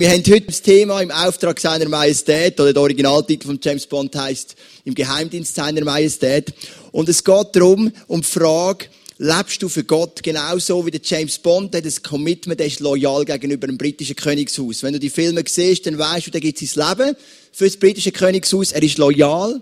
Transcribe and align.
Wir 0.00 0.08
haben 0.08 0.24
heute 0.30 0.46
das 0.46 0.62
Thema 0.62 1.02
im 1.02 1.10
Auftrag 1.10 1.60
seiner 1.60 1.86
Majestät, 1.86 2.58
oder 2.58 2.72
der 2.72 2.80
Originaltitel 2.80 3.48
von 3.48 3.60
James 3.62 3.86
Bond 3.86 4.16
heißt 4.16 4.56
im 4.86 4.94
Geheimdienst 4.94 5.54
seiner 5.54 5.84
Majestät. 5.84 6.54
Und 6.90 7.10
es 7.10 7.22
geht 7.22 7.48
darum, 7.52 7.92
um 8.06 8.22
die 8.22 8.26
Frage, 8.26 8.86
lebst 9.18 9.62
du 9.62 9.68
für 9.68 9.84
Gott 9.84 10.22
genauso 10.22 10.86
wie 10.86 10.90
der 10.90 11.02
James 11.04 11.36
Bond, 11.36 11.74
der 11.74 11.82
das 11.82 12.02
Commitment, 12.02 12.58
der 12.58 12.68
ist 12.68 12.80
loyal 12.80 13.26
gegenüber 13.26 13.66
dem 13.66 13.76
britischen 13.76 14.16
Königshaus. 14.16 14.82
Wenn 14.82 14.94
du 14.94 14.98
die 14.98 15.10
Filme 15.10 15.44
siehst, 15.46 15.84
dann 15.84 15.98
weißt 15.98 16.28
du, 16.28 16.30
da 16.30 16.38
gibt 16.38 16.58
sein 16.60 16.88
Leben 16.88 17.14
für 17.52 17.66
das 17.66 17.76
britische 17.76 18.10
Königshaus. 18.10 18.72
Er 18.72 18.82
ist 18.82 18.96
loyal. 18.96 19.60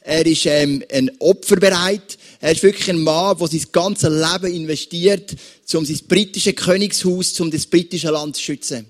Er 0.00 0.24
ist 0.24 0.46
ähm, 0.46 0.82
ein 0.90 1.10
Opfer 1.18 1.56
bereit. 1.56 2.16
Er 2.40 2.52
ist 2.52 2.62
wirklich 2.62 2.88
ein 2.88 3.02
Mann, 3.02 3.36
der 3.36 3.48
sein 3.48 3.66
ganzes 3.70 4.08
Leben 4.08 4.54
investiert, 4.54 5.36
um 5.74 5.84
sein 5.84 6.00
britisches 6.08 6.56
Königshaus, 6.56 7.38
um 7.38 7.50
das 7.50 7.66
britische 7.66 8.08
Land 8.08 8.36
zu 8.36 8.42
schützen. 8.44 8.86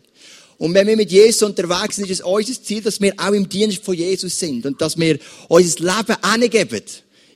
Und 0.58 0.74
wenn 0.74 0.86
wir 0.86 0.96
mit 0.96 1.10
Jesus 1.10 1.42
unterwegs 1.42 1.96
sind, 1.96 2.10
ist 2.10 2.20
es 2.20 2.26
unser 2.26 2.62
Ziel, 2.62 2.82
dass 2.82 3.00
wir 3.00 3.12
auch 3.16 3.32
im 3.32 3.48
Dienst 3.48 3.84
von 3.84 3.94
Jesus 3.94 4.38
sind 4.38 4.64
und 4.66 4.80
dass 4.80 4.98
wir 4.98 5.18
unser 5.48 5.80
Leben 5.80 6.16
angeben 6.22 6.82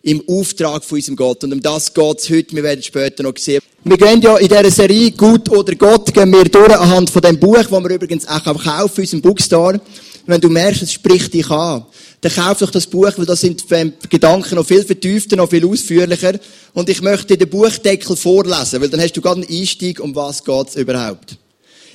im 0.02 0.22
Auftrag 0.28 0.84
von 0.84 0.96
unserem 0.96 1.16
Gott. 1.16 1.44
Und 1.44 1.52
um 1.52 1.60
das 1.60 1.92
geht 1.92 2.18
es 2.18 2.30
heute. 2.30 2.56
Wir 2.56 2.62
werden 2.62 2.82
später 2.82 3.22
noch 3.22 3.36
sehen. 3.36 3.60
Wir 3.84 3.96
gehen 3.96 4.20
ja 4.20 4.36
in 4.36 4.48
dieser 4.48 4.70
Serie 4.70 5.10
Gut 5.12 5.48
oder 5.50 5.74
Gott 5.74 6.12
gehen 6.12 6.32
wir 6.32 6.44
durch 6.44 6.76
anhand 6.76 7.10
von 7.10 7.22
dem 7.22 7.38
Buch, 7.38 7.56
das 7.56 7.70
wir 7.70 7.90
übrigens 7.90 8.26
auch 8.26 8.42
kaufen, 8.42 8.96
in 8.96 9.02
unserem 9.02 9.22
Bookstore. 9.22 9.80
Wenn 10.26 10.40
du 10.40 10.50
merkst, 10.50 10.82
es 10.82 10.92
spricht 10.92 11.32
dich 11.32 11.50
an, 11.50 11.86
dann 12.20 12.32
kauf 12.32 12.58
doch 12.58 12.70
das 12.70 12.86
Buch, 12.86 13.10
weil 13.16 13.24
da 13.24 13.34
sind 13.34 13.64
die 13.70 13.92
Gedanken 14.10 14.56
noch 14.56 14.66
viel 14.66 14.84
vertiefter, 14.84 15.36
noch 15.36 15.48
viel 15.48 15.64
ausführlicher. 15.64 16.38
Und 16.74 16.90
ich 16.90 17.00
möchte 17.00 17.36
den 17.36 17.48
Buchdeckel 17.48 18.14
vorlesen, 18.14 18.80
weil 18.80 18.90
dann 18.90 19.00
hast 19.00 19.14
du 19.14 19.22
gerade 19.22 19.40
einen 19.40 19.50
Einstieg, 19.50 20.00
um 20.00 20.14
was 20.14 20.44
geht 20.44 20.68
es 20.68 20.76
überhaupt. 20.76 21.38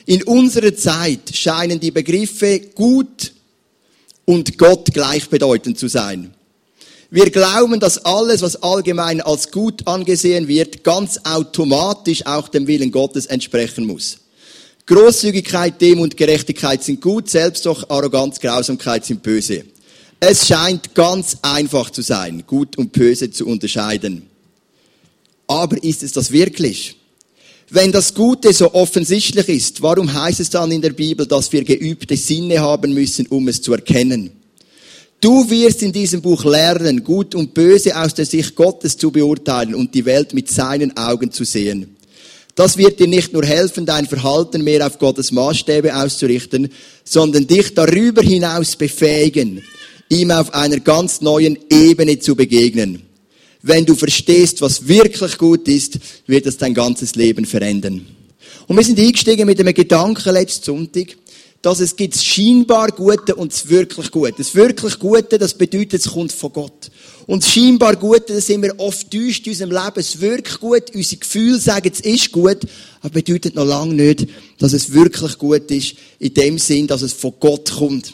In 0.05 0.23
unserer 0.23 0.75
Zeit 0.75 1.33
scheinen 1.33 1.79
die 1.79 1.91
Begriffe 1.91 2.59
gut 2.75 3.33
und 4.25 4.57
Gott 4.57 4.93
gleichbedeutend 4.93 5.77
zu 5.77 5.87
sein. 5.87 6.33
Wir 7.09 7.29
glauben, 7.29 7.79
dass 7.79 8.03
alles, 8.05 8.41
was 8.41 8.63
allgemein 8.63 9.21
als 9.21 9.51
gut 9.51 9.87
angesehen 9.87 10.47
wird, 10.47 10.83
ganz 10.83 11.19
automatisch 11.23 12.25
auch 12.25 12.47
dem 12.47 12.65
Willen 12.65 12.91
Gottes 12.91 13.27
entsprechen 13.27 13.85
muss. 13.85 14.17
Großzügigkeit, 14.87 15.79
Demut, 15.79 16.17
Gerechtigkeit 16.17 16.83
sind 16.83 16.99
gut, 16.99 17.29
selbst 17.29 17.65
doch 17.65 17.89
Arroganz, 17.89 18.39
Grausamkeit 18.39 19.05
sind 19.05 19.23
böse. 19.23 19.63
Es 20.19 20.47
scheint 20.47 20.95
ganz 20.95 21.37
einfach 21.41 21.89
zu 21.89 22.01
sein, 22.01 22.43
gut 22.47 22.77
und 22.77 22.91
böse 22.91 23.29
zu 23.29 23.45
unterscheiden. 23.45 24.29
Aber 25.47 25.81
ist 25.83 26.03
es 26.03 26.13
das 26.13 26.31
wirklich? 26.31 26.95
Wenn 27.69 27.91
das 27.91 28.13
Gute 28.13 28.53
so 28.53 28.73
offensichtlich 28.73 29.49
ist, 29.49 29.81
warum 29.81 30.13
heißt 30.13 30.39
es 30.39 30.49
dann 30.49 30.71
in 30.71 30.81
der 30.81 30.91
Bibel, 30.91 31.25
dass 31.25 31.51
wir 31.51 31.63
geübte 31.63 32.17
Sinne 32.17 32.59
haben 32.59 32.93
müssen, 32.93 33.25
um 33.27 33.47
es 33.47 33.61
zu 33.61 33.73
erkennen? 33.73 34.31
Du 35.19 35.49
wirst 35.49 35.81
in 35.81 35.93
diesem 35.93 36.21
Buch 36.21 36.43
lernen, 36.43 37.03
Gut 37.03 37.33
und 37.33 37.53
Böse 37.53 37.97
aus 37.97 38.13
der 38.13 38.25
Sicht 38.25 38.55
Gottes 38.55 38.97
zu 38.97 39.09
beurteilen 39.09 39.73
und 39.73 39.95
die 39.95 40.03
Welt 40.03 40.33
mit 40.33 40.51
seinen 40.51 40.97
Augen 40.97 41.31
zu 41.31 41.45
sehen. 41.45 41.95
Das 42.55 42.77
wird 42.77 42.99
dir 42.99 43.07
nicht 43.07 43.33
nur 43.33 43.45
helfen, 43.45 43.85
dein 43.85 44.05
Verhalten 44.05 44.63
mehr 44.63 44.85
auf 44.85 44.99
Gottes 44.99 45.31
Maßstäbe 45.31 45.95
auszurichten, 45.95 46.69
sondern 47.03 47.47
dich 47.47 47.73
darüber 47.73 48.21
hinaus 48.21 48.75
befähigen, 48.75 49.63
ihm 50.09 50.29
auf 50.29 50.53
einer 50.53 50.79
ganz 50.79 51.21
neuen 51.21 51.57
Ebene 51.69 52.19
zu 52.19 52.35
begegnen. 52.35 53.01
Wenn 53.65 53.85
du 53.85 53.95
verstehst, 53.95 54.61
was 54.61 54.89
wirklich 54.89 55.37
gut 55.37 55.69
ist, 55.69 55.97
wird 56.27 56.45
das 56.45 56.57
dein 56.57 56.73
ganzes 56.73 57.15
Leben 57.15 57.45
verändern. 57.45 58.05
Und 58.67 58.75
wir 58.75 58.83
sind 58.83 58.99
eingestiegen 58.99 59.45
mit 59.45 59.57
einem 59.57 59.73
Gedanken 59.73 60.33
letzten 60.33 60.65
Sonntag, 60.65 61.15
dass 61.61 61.79
es 61.79 61.95
gibt 61.95 62.13
das 62.13 62.25
scheinbar 62.25 62.89
Gute 62.89 63.35
und 63.35 63.53
das 63.53 63.69
wirklich 63.69 64.11
Gute. 64.11 64.33
Das 64.37 64.53
wirklich 64.53 64.99
Gute, 64.99 65.37
das 65.37 65.53
bedeutet, 65.53 66.01
es 66.01 66.11
kommt 66.11 66.33
von 66.33 66.51
Gott. 66.51 66.91
Und 67.25 67.41
das 67.41 67.53
scheinbar 67.53 67.95
Gute, 67.95 68.33
das 68.33 68.47
sind 68.47 68.63
wir 68.63 68.77
oft 68.79 69.09
täuscht 69.09 69.47
in 69.47 69.53
unserem 69.53 69.71
Leben. 69.71 69.95
Es 69.95 70.19
wirkt 70.19 70.59
gut, 70.59 70.93
unsere 70.93 71.19
Gefühle 71.21 71.57
sagen, 71.57 71.89
es 71.89 72.01
ist 72.01 72.33
gut, 72.33 72.59
aber 72.99 73.13
bedeutet 73.13 73.55
noch 73.55 73.65
lange 73.65 73.93
nicht, 73.93 74.27
dass 74.59 74.73
es 74.73 74.91
wirklich 74.91 75.37
gut 75.37 75.71
ist, 75.71 75.95
in 76.19 76.33
dem 76.33 76.57
Sinn, 76.57 76.87
dass 76.87 77.01
es 77.01 77.13
von 77.13 77.33
Gott 77.39 77.71
kommt. 77.71 78.13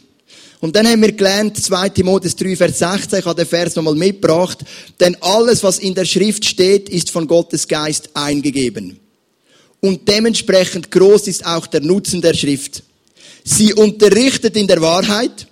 Und 0.62 0.76
dann 0.76 0.88
haben 0.88 1.02
wir 1.02 1.14
gelernt, 1.14 1.58
2 1.58 1.90
Timotheus 1.90 2.36
3, 2.36 2.56
Vers 2.58 2.80
16, 2.80 3.20
ich 3.20 3.26
habe 3.26 3.42
den 3.42 3.48
Vers 3.48 3.76
nochmal 3.76 3.96
mitgebracht, 3.96 4.60
denn 5.00 5.16
alles, 5.22 5.64
was 5.64 5.80
in 5.80 5.96
der 5.96 6.04
Schrift 6.04 6.44
steht, 6.44 6.90
ist 6.90 7.12
von 7.12 7.28
Gottes 7.28 7.68
Geist 7.68 8.10
eingegeben. 8.14 9.00
Und 9.80 10.10
dementsprechend 10.10 10.92
groß 10.92 11.28
ist 11.28 11.46
auch 11.46 11.66
der 11.68 11.80
Nutzen 11.80 12.22
der 12.22 12.34
Schrift. 12.34 12.84
Sie 13.46 13.74
unterrichtet 13.74 14.58
in 14.58 14.68
der 14.68 14.82
Wahrheit, 14.82 15.48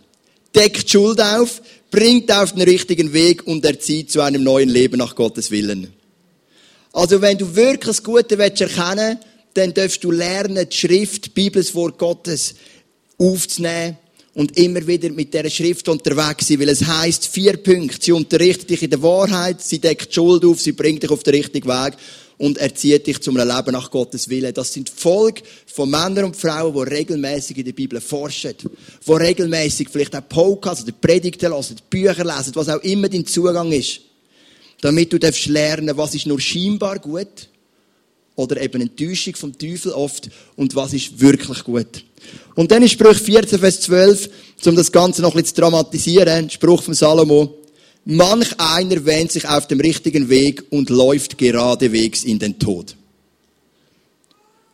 deckt 0.53 0.89
Schuld 0.89 1.21
auf, 1.21 1.61
bringt 1.89 2.29
auf 2.29 2.51
den 2.51 2.63
richtigen 2.63 3.13
Weg 3.13 3.47
und 3.47 3.63
erzieht 3.63 4.11
zu 4.11 4.19
einem 4.19 4.43
neuen 4.43 4.67
Leben 4.67 4.97
nach 4.97 5.15
Gottes 5.15 5.51
Willen. 5.51 5.93
Also 6.91 7.21
wenn 7.21 7.37
du 7.37 7.55
wirklich 7.55 7.85
das 7.85 8.03
Gute 8.03 8.37
willst 8.37 8.59
erkennen, 8.59 9.19
dann 9.53 9.73
darfst 9.73 10.03
du 10.03 10.11
lernen, 10.11 10.67
die 10.69 10.75
Schrift, 10.75 11.27
die 11.27 11.29
Bibel, 11.29 11.63
das 11.63 11.73
Wort 11.73 11.97
Gottes 11.97 12.55
aufzunehmen 13.17 13.97
und 14.37 14.55
immer 14.55 14.85
wieder 14.85 15.09
mit 15.09 15.33
dieser 15.33 15.49
Schrift 15.49 15.89
unterwegs 15.89 16.47
sein, 16.47 16.59
weil 16.59 16.69
es 16.69 16.85
heißt 16.85 17.25
vier 17.25 17.57
Punkte. 17.57 17.97
Sie 17.99 18.11
unterrichtet 18.11 18.69
dich 18.69 18.83
in 18.83 18.91
der 18.91 19.01
Wahrheit, 19.01 19.63
sie 19.63 19.79
deckt 19.79 20.13
Schuld 20.13 20.45
auf, 20.45 20.61
sie 20.61 20.73
bringt 20.73 21.01
dich 21.01 21.09
auf 21.09 21.23
den 21.23 21.33
richtigen 21.33 21.67
Weg 21.67 21.95
und 22.37 22.59
erzieht 22.59 23.07
dich 23.07 23.19
zum 23.19 23.35
Leben 23.35 23.71
nach 23.71 23.89
Gottes 23.89 24.29
Willen. 24.29 24.53
Das 24.53 24.71
sind 24.71 24.91
Volk 24.91 25.41
von 25.65 25.89
Männern 25.89 26.25
und 26.25 26.35
Frauen, 26.35 26.71
die 26.71 26.93
regelmäßig 26.93 27.57
in 27.57 27.65
der 27.65 27.71
Bibel 27.71 27.99
forschen, 27.99 28.53
die 28.61 29.11
regelmäßig 29.11 29.89
vielleicht 29.89 30.15
auch 30.15 30.29
Podcasts 30.29 30.83
oder 30.83 30.91
Predigten 30.91 31.51
lesen, 31.51 31.77
Bücher 31.89 32.23
lesen, 32.23 32.53
was 32.53 32.69
auch 32.69 32.83
immer 32.83 33.09
dein 33.09 33.25
Zugang 33.25 33.71
ist, 33.71 34.01
damit 34.81 35.11
du 35.11 35.17
darfst 35.17 35.47
lernen, 35.47 35.97
was 35.97 36.13
ist 36.13 36.27
nur 36.27 36.39
scheinbar 36.39 36.99
gut 36.99 37.49
oder 38.35 38.61
eben 38.61 38.83
Enttäuschung 38.83 39.35
vom 39.35 39.57
Teufel 39.57 39.93
oft 39.93 40.29
und 40.55 40.75
was 40.75 40.93
ist 40.93 41.19
wirklich 41.19 41.63
gut. 41.63 42.03
Und 42.55 42.71
dann 42.71 42.83
ist 42.83 42.93
Spruch 42.93 43.15
14, 43.15 43.59
Vers 43.59 43.81
12, 43.81 44.29
um 44.65 44.75
das 44.75 44.91
Ganze 44.91 45.21
noch 45.21 45.35
ein 45.35 45.41
bisschen 45.41 45.55
zu 45.55 45.61
dramatisieren, 45.61 46.49
Spruch 46.49 46.83
von 46.83 46.93
Salomo. 46.93 47.55
Manch 48.05 48.57
einer 48.57 49.05
wähnt 49.05 49.31
sich 49.31 49.47
auf 49.47 49.67
dem 49.67 49.79
richtigen 49.79 50.29
Weg 50.29 50.63
und 50.69 50.89
läuft 50.89 51.37
geradewegs 51.37 52.23
in 52.23 52.39
den 52.39 52.57
Tod. 52.57 52.95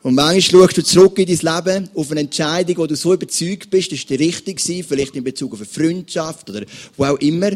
Und 0.04 0.16
manchmal 0.16 0.42
schaust 0.42 0.78
du 0.78 0.84
zurück 0.84 1.18
in 1.18 1.26
dein 1.26 1.56
Leben 1.56 1.90
auf 1.96 2.12
eine 2.12 2.20
Entscheidung, 2.20 2.78
wo 2.78 2.88
du 2.88 2.96
so 2.96 3.14
überzeugt 3.14 3.70
bist, 3.70 3.92
das 3.92 4.00
ist 4.00 4.10
die 4.10 4.16
richtige 4.16 4.84
vielleicht 4.84 5.16
in 5.16 5.24
Bezug 5.24 5.54
auf 5.54 5.60
eine 5.60 5.66
Freundschaft 5.66 6.50
oder 6.50 6.64
wo 6.98 7.06
auch 7.06 7.20
immer. 7.20 7.52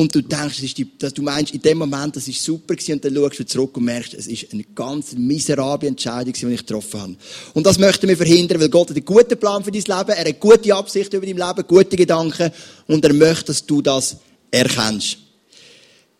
Und 0.00 0.14
du 0.14 0.22
denkst, 0.22 0.62
dass 0.98 1.12
du 1.12 1.20
meinst, 1.20 1.52
in 1.52 1.60
dem 1.60 1.76
Moment, 1.76 2.16
das 2.16 2.26
ist 2.26 2.42
super 2.42 2.74
gewesen, 2.74 2.92
und 2.92 3.04
dann 3.04 3.14
schaust 3.14 3.38
du 3.38 3.44
zurück 3.44 3.76
und 3.76 3.84
merkst, 3.84 4.14
es 4.14 4.28
ist 4.28 4.50
eine 4.50 4.64
ganz 4.74 5.12
miserable 5.12 5.90
Entscheidung, 5.90 6.32
die 6.32 6.46
ich 6.46 6.60
getroffen 6.60 7.00
habe. 7.00 7.16
Und 7.52 7.66
das 7.66 7.78
möchten 7.78 8.08
wir 8.08 8.16
verhindern, 8.16 8.62
weil 8.62 8.70
Gott 8.70 8.88
hat 8.88 8.96
einen 8.96 9.04
guten 9.04 9.38
Plan 9.38 9.62
für 9.62 9.70
dein 9.70 9.82
Leben, 9.82 10.18
er 10.18 10.24
hat 10.26 10.40
gute 10.40 10.74
Absichten 10.74 11.16
über 11.16 11.26
dein 11.26 11.36
Leben, 11.36 11.68
gute 11.68 11.98
Gedanken, 11.98 12.50
und 12.86 13.04
er 13.04 13.12
möchte, 13.12 13.48
dass 13.48 13.66
du 13.66 13.82
das 13.82 14.16
erkennst. 14.50 15.18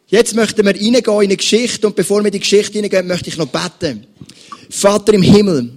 Jetzt 0.09 0.35
möchten 0.35 0.67
wir 0.67 0.75
reingehen 0.75 0.93
in 0.93 1.19
eine 1.19 1.37
Geschichte, 1.39 1.87
und 1.87 1.97
bevor 1.97 2.21
wir 2.21 2.27
in 2.27 2.33
die 2.33 2.41
Geschichte 2.41 2.79
reingehen, 2.79 3.07
möchte 3.07 3.31
ich 3.31 3.39
noch 3.39 3.49
beten. 3.49 4.07
Vater 4.69 5.15
im 5.15 5.23
Himmel, 5.23 5.71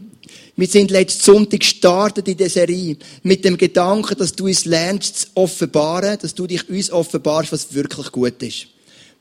wir 0.56 0.68
sind 0.68 0.92
letzten 0.92 1.24
Sonntag 1.24 1.62
gestartet 1.62 2.28
in 2.28 2.38
der 2.38 2.50
Serie 2.50 2.98
mit 3.24 3.44
dem 3.44 3.58
Gedanken, 3.58 4.16
dass 4.18 4.34
du 4.34 4.46
uns 4.46 4.66
lernst 4.66 5.18
zu 5.18 5.28
offenbaren, 5.34 6.18
dass 6.22 6.36
du 6.36 6.46
dich 6.46 6.70
uns 6.70 6.92
offenbarst, 6.92 7.52
was 7.52 7.74
wirklich 7.74 8.12
gut 8.12 8.42
ist. 8.44 8.68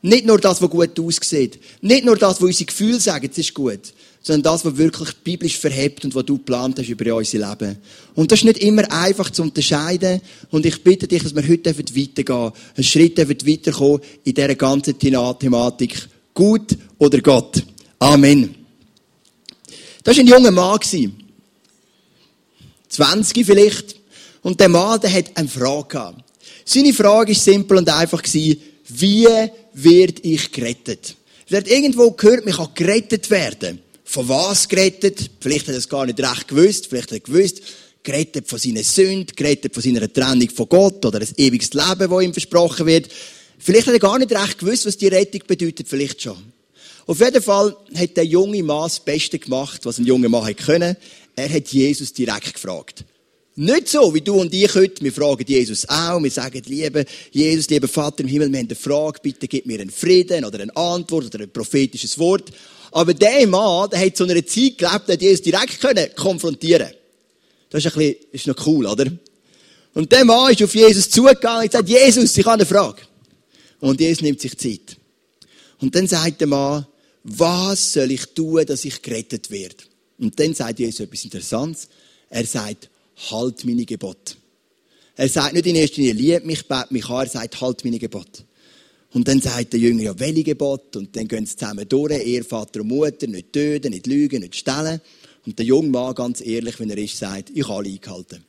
Nicht 0.03 0.25
nur 0.25 0.37
das, 0.37 0.61
was 0.61 0.69
gut 0.69 0.99
aussieht. 0.99 1.59
Nicht 1.81 2.05
nur 2.05 2.17
das, 2.17 2.35
was 2.35 2.41
unsere 2.41 2.65
Gefühle 2.65 2.99
sagen, 2.99 3.29
es 3.31 3.37
ist 3.37 3.53
gut. 3.53 3.79
Sondern 4.21 4.43
das, 4.43 4.63
was 4.63 4.77
wirklich 4.77 5.09
biblisch 5.23 5.57
verhebt 5.57 6.05
und 6.05 6.13
was 6.13 6.25
du 6.25 6.37
geplant 6.37 6.77
hast 6.77 6.89
über 6.89 7.15
unser 7.15 7.49
Leben. 7.49 7.77
Und 8.13 8.31
das 8.31 8.39
ist 8.39 8.45
nicht 8.45 8.59
immer 8.59 8.89
einfach 8.91 9.29
zu 9.29 9.41
unterscheiden. 9.41 10.21
Und 10.51 10.65
ich 10.65 10.83
bitte 10.83 11.07
dich, 11.07 11.23
dass 11.23 11.33
wir 11.33 11.47
heute 11.47 11.75
weitergehen. 11.77 12.51
Einen 12.75 12.83
Schritt 12.83 13.17
weiterkommen 13.17 14.01
in 14.23 14.33
dieser 14.33 14.55
ganzen 14.55 14.99
Thematik. 14.99 16.07
Gut 16.33 16.77
oder 16.99 17.21
Gott. 17.21 17.63
Amen. 17.99 18.55
Das 20.03 20.17
war 20.17 20.23
ein 20.23 20.27
junger 20.27 20.51
Mann. 20.51 20.79
20 22.93 23.45
vielleicht. 23.45 23.95
Und 24.41 24.59
der 24.59 24.69
Mann, 24.69 24.99
der 25.01 25.13
hat 25.13 25.31
eine 25.35 25.47
Frage 25.47 25.87
gehabt. 25.87 26.23
Seine 26.65 26.93
Frage 26.93 27.31
ist 27.31 27.43
simpel 27.43 27.77
und 27.77 27.89
einfach 27.89 28.21
gewesen, 28.21 28.61
wie 28.89 29.27
werde 29.73 30.21
ich 30.21 30.51
gerettet? 30.51 31.15
Er 31.49 31.57
hat 31.57 31.67
irgendwo 31.67 32.11
gehört, 32.11 32.45
man 32.45 32.55
kann 32.55 32.69
gerettet 32.73 33.29
werden. 33.29 33.79
Von 34.03 34.27
was 34.27 34.67
gerettet? 34.67 35.29
Vielleicht 35.39 35.67
hat 35.67 35.75
er 35.75 35.79
es 35.79 35.89
gar 35.89 36.05
nicht 36.05 36.19
recht 36.19 36.47
gewusst, 36.47 36.87
vielleicht 36.87 37.11
hat 37.11 37.17
er 37.17 37.19
gewusst, 37.19 37.61
gerettet 38.03 38.47
von 38.47 38.59
seinen 38.59 38.83
Sünden, 38.83 39.35
gerettet 39.35 39.73
von 39.73 39.81
seiner 39.81 40.11
Trennung 40.11 40.49
von 40.49 40.67
Gott 40.67 41.05
oder 41.05 41.19
ein 41.19 41.27
ewiges 41.37 41.73
Leben, 41.73 42.09
das 42.09 42.21
ihm 42.21 42.33
versprochen 42.33 42.85
wird. 42.85 43.09
Vielleicht 43.57 43.87
hat 43.87 43.93
er 43.93 43.99
gar 43.99 44.19
nicht 44.19 44.31
recht 44.31 44.57
gewusst, 44.57 44.85
was 44.85 44.97
die 44.97 45.07
Rettung 45.07 45.41
bedeutet, 45.47 45.87
vielleicht 45.87 46.21
schon. 46.21 46.37
Auf 47.05 47.19
jeden 47.19 47.41
Fall 47.41 47.75
hat 47.95 48.17
der 48.17 48.25
junge 48.25 48.63
Mann 48.63 48.83
das 48.83 48.99
Beste 48.99 49.37
gemacht, 49.37 49.85
was 49.85 49.97
ein 49.97 50.05
junger 50.05 50.29
Mann 50.29 50.45
hätte 50.45 50.63
können. 50.63 50.97
Er 51.35 51.49
hat 51.49 51.67
Jesus 51.69 52.13
direkt 52.13 52.53
gefragt. 52.53 53.05
Nicht 53.55 53.89
so, 53.89 54.13
wie 54.13 54.21
du 54.21 54.39
und 54.41 54.51
ich 54.53 54.73
heute. 54.73 55.03
Wir 55.03 55.13
fragen 55.13 55.45
Jesus 55.45 55.87
auch. 55.87 56.21
Wir 56.21 56.31
sagen, 56.31 56.61
liebe 56.65 57.05
Jesus, 57.31 57.69
lieber 57.69 57.87
Vater 57.87 58.21
im 58.23 58.27
Himmel, 58.27 58.51
wir 58.51 58.59
haben 58.59 58.67
eine 58.67 58.75
Frage. 58.75 59.19
Bitte 59.21 59.47
gib 59.47 59.67
mir 59.67 59.79
einen 59.79 59.91
Frieden 59.91 60.43
oder 60.43 60.59
eine 60.59 60.75
Antwort 60.75 61.25
oder 61.25 61.43
ein 61.43 61.51
prophetisches 61.51 62.17
Wort. 62.17 62.51
Aber 62.91 63.13
der 63.13 63.45
Mann, 63.47 63.89
der 63.91 63.99
hat 63.99 64.17
zu 64.17 64.23
einer 64.23 64.45
Zeit 64.45 64.77
gelebt, 64.77 65.07
der 65.07 65.17
Jesus 65.17 65.41
direkt 65.41 65.79
können 65.79 66.07
konfrontieren 66.15 66.89
Das 67.69 67.85
ist 67.85 67.93
ein 67.93 67.97
bisschen, 67.99 68.25
ist 68.31 68.47
noch 68.47 68.67
cool, 68.67 68.87
oder? 68.87 69.05
Und 69.93 70.11
der 70.11 70.25
Mann 70.25 70.51
ist 70.51 70.63
auf 70.63 70.73
Jesus 70.73 71.09
zugegangen 71.09 71.65
und 71.65 71.71
sagt, 71.71 71.89
Jesus, 71.89 72.35
ich 72.35 72.45
habe 72.45 72.55
eine 72.55 72.65
Frage. 72.65 73.01
Und 73.79 73.99
Jesus 73.99 74.21
nimmt 74.21 74.41
sich 74.41 74.57
Zeit. 74.57 74.97
Und 75.79 75.93
dann 75.93 76.07
sagt 76.07 76.41
der 76.41 76.47
Mann, 76.47 76.87
was 77.23 77.93
soll 77.93 78.11
ich 78.11 78.25
tun, 78.33 78.65
dass 78.65 78.85
ich 78.85 79.01
gerettet 79.01 79.51
werde? 79.51 79.83
Und 80.17 80.39
dann 80.39 80.53
sagt 80.53 80.79
Jesus 80.79 81.01
etwas 81.01 81.23
Interessantes. 81.23 81.87
Er 82.29 82.45
sagt, 82.45 82.89
halt 83.31 83.65
meine 83.65 83.85
Gebote. 83.85 84.35
Er 85.15 85.29
sagt 85.29 85.53
nicht 85.53 85.65
in 85.67 85.75
erster 85.75 86.01
Linie, 86.01 86.13
lieb 86.13 86.45
mich, 86.45 86.67
bet 86.67 86.91
mich 86.91 87.07
an, 87.07 87.25
er 87.25 87.29
sagt, 87.29 87.61
halt 87.61 87.83
meine 87.83 87.99
Gebote. 87.99 88.43
Und 89.13 89.27
dann 89.27 89.39
sagt 89.39 89.73
der 89.73 89.79
Jünger, 89.79 90.03
ja, 90.03 90.19
welche 90.19 90.43
Gebot? 90.43 90.95
Und 90.95 91.15
dann 91.15 91.27
gehen 91.27 91.45
sie 91.45 91.55
zusammen 91.55 91.87
durch, 91.87 92.11
Ehe, 92.25 92.43
Vater 92.43 92.81
und 92.81 92.87
Mutter, 92.87 93.27
nicht 93.27 93.53
töten, 93.53 93.91
nicht 93.91 94.07
lügen, 94.07 94.41
nicht 94.41 94.55
stellen. 94.55 95.01
Und 95.45 95.59
der 95.59 95.65
junge 95.65 95.89
Mann, 95.89 96.15
ganz 96.15 96.41
ehrlich, 96.41 96.79
wenn 96.79 96.89
er 96.89 96.97
ist, 96.97 97.17
sagt, 97.17 97.51
ich 97.53 97.63
habe 97.63 97.79
alle 97.79 97.89
eingehalten. 97.89 98.43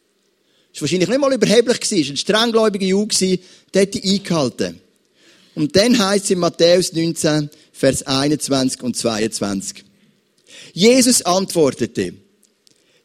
Das 0.73 0.81
war 0.81 0.83
wahrscheinlich 0.83 1.09
nicht 1.09 1.21
mal 1.21 1.35
überheblich 1.35 1.79
er 1.81 1.99
war 1.99 2.11
ein 2.11 2.17
strenggläubiger 2.17 2.87
Junge, 2.87 3.39
der 3.75 3.83
hat 3.83 3.95
die 3.95 4.11
eingehalten. 4.11 4.81
Und 5.55 5.77
dann 5.77 5.99
heißt 5.99 6.25
es 6.25 6.31
in 6.31 6.39
Matthäus 6.39 6.93
19, 6.95 7.51
Vers 7.73 8.03
21 8.07 8.83
und 8.83 8.97
22. 8.97 9.85
Jesus 10.73 11.23
antwortete, 11.23 12.15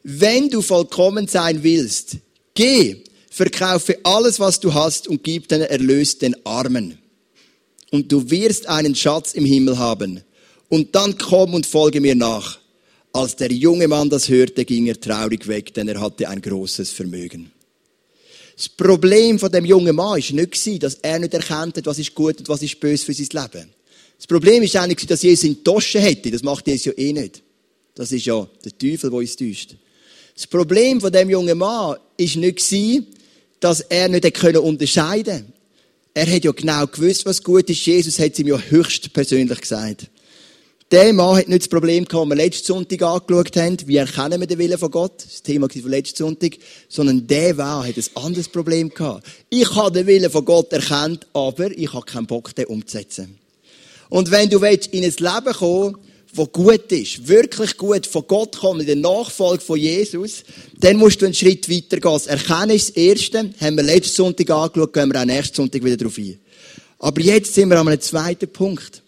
wenn 0.02 0.48
du 0.48 0.62
vollkommen 0.62 1.28
sein 1.28 1.62
willst, 1.62 2.16
geh, 2.54 3.04
verkaufe 3.30 3.98
alles, 4.02 4.40
was 4.40 4.60
du 4.60 4.72
hast 4.74 5.08
und 5.08 5.22
gib 5.22 5.48
den 5.48 5.62
Erlös 5.62 6.18
den 6.18 6.34
Armen. 6.44 6.98
Und 7.90 8.10
du 8.10 8.30
wirst 8.30 8.68
einen 8.68 8.94
Schatz 8.94 9.32
im 9.32 9.44
Himmel 9.44 9.78
haben. 9.78 10.22
Und 10.68 10.94
dann 10.94 11.18
komm 11.18 11.54
und 11.54 11.66
folge 11.66 12.00
mir 12.00 12.14
nach. 12.14 12.58
Als 13.12 13.34
der 13.34 13.50
junge 13.50 13.88
Mann 13.88 14.08
das 14.08 14.28
hörte, 14.28 14.64
ging 14.64 14.86
er 14.86 15.00
traurig 15.00 15.48
weg, 15.48 15.74
denn 15.74 15.88
er 15.88 16.00
hatte 16.00 16.28
ein 16.28 16.40
großes 16.40 16.92
Vermögen. 16.92 17.50
Das 18.56 18.68
Problem 18.68 19.38
von 19.38 19.50
dem 19.50 19.64
jungen 19.64 19.96
Mann 19.96 20.20
war 20.20 20.34
nicht, 20.34 20.82
dass 20.82 20.94
er 20.96 21.18
nicht 21.18 21.34
erkannt 21.34 21.76
hat, 21.78 21.86
was 21.86 21.98
ist 21.98 22.14
gut 22.14 22.38
und 22.38 22.48
was 22.48 22.62
ist 22.62 22.78
böse 22.78 23.06
für 23.06 23.14
sein 23.14 23.26
Leben. 23.32 23.70
Das 24.20 24.26
Problem 24.26 24.62
ist 24.62 24.76
eigentlich, 24.76 25.06
dass 25.06 25.22
Jesus 25.22 25.44
in 25.44 25.64
die 25.64 25.98
hätte. 25.98 26.30
Das 26.30 26.42
macht 26.42 26.66
Jesus 26.66 26.84
ja 26.84 26.92
eh 26.98 27.10
nicht. 27.14 27.42
Das 27.94 28.12
ist 28.12 28.26
ja 28.26 28.46
der 28.62 28.76
Teufel, 28.76 29.08
der 29.08 29.18
uns 29.18 29.34
täuscht. 29.34 29.76
Das 30.34 30.46
Problem 30.46 31.00
von 31.00 31.10
dem 31.10 31.30
jungen 31.30 31.56
Mann 31.56 31.96
ist 32.18 32.36
nicht 32.36 32.62
dass 33.60 33.80
er 33.80 34.10
nicht 34.10 34.26
unterscheiden 34.44 35.38
konnte. 35.38 35.44
Er 36.12 36.26
hat 36.30 36.44
ja 36.44 36.52
genau 36.52 36.86
gewusst, 36.86 37.24
was 37.24 37.42
gut 37.42 37.70
ist. 37.70 37.86
Jesus 37.86 38.18
hat 38.18 38.32
es 38.34 38.38
ihm 38.40 38.48
ja 38.48 38.58
höchst 38.58 39.10
persönlich 39.14 39.58
gesagt. 39.58 40.10
Der 40.90 41.14
Mann 41.14 41.38
hat 41.38 41.48
nicht 41.48 41.62
das 41.62 41.68
Problem 41.68 42.04
gehabt, 42.04 42.30
das 42.30 42.36
wir 42.36 42.44
letzten 42.44 42.66
Sonntag 42.66 43.00
angeschaut 43.00 43.56
haben. 43.56 43.78
Wie 43.86 43.96
erkennen 43.96 44.38
wir 44.38 44.46
den 44.46 44.58
Willen 44.58 44.76
von 44.76 44.90
Gott? 44.90 45.24
Das 45.24 45.42
Thema 45.42 45.66
von 45.70 45.90
letzten 45.90 46.18
Sonntag. 46.18 46.58
Sondern 46.90 47.26
der 47.26 47.54
Mann 47.54 47.88
hat 47.88 47.96
ein 47.96 48.22
anderes 48.22 48.48
Problem 48.48 48.90
gehabt. 48.90 49.26
Ich 49.48 49.74
habe 49.74 49.92
den 49.92 50.06
Willen 50.06 50.30
von 50.30 50.44
Gott 50.44 50.70
erkannt, 50.74 51.26
aber 51.32 51.70
ich 51.70 51.90
habe 51.94 52.04
keinen 52.04 52.26
Bock, 52.26 52.54
den 52.54 52.66
umzusetzen. 52.66 53.39
Und 54.10 54.30
wenn 54.30 54.50
du 54.50 54.58
in 54.58 55.04
ein 55.04 55.14
Leben 55.18 55.54
kommen 55.54 55.96
wo 56.32 56.46
gut 56.46 56.92
ist, 56.92 57.26
wirklich 57.26 57.76
gut 57.76 58.06
von 58.06 58.24
Gott 58.26 58.56
kommen, 58.56 58.80
in 58.80 58.86
der 58.86 58.96
Nachfolge 58.96 59.62
von 59.62 59.78
Jesus, 59.78 60.44
dann 60.78 60.96
musst 60.96 61.20
du 61.20 61.26
einen 61.26 61.34
Schritt 61.34 61.68
weiter 61.68 61.98
gehen. 61.98 62.12
Das 62.12 62.26
Erkennen 62.26 62.70
ist 62.70 62.90
das 62.90 62.96
Erste, 62.96 63.50
haben 63.60 63.76
wir 63.76 63.82
letzten 63.82 64.14
Sonntag 64.14 64.50
angeschaut, 64.50 64.92
gehen 64.92 65.12
wir 65.12 65.20
auch 65.20 65.24
nächsten 65.24 65.56
Sonntag 65.56 65.84
wieder 65.84 65.96
darauf 65.96 66.18
ein. 66.18 66.38
Aber 66.98 67.20
jetzt 67.20 67.54
sind 67.54 67.68
wir 67.68 67.80
an 67.80 67.88
einem 67.88 68.00
zweiten 68.00 68.48
Punkt. 68.48 69.02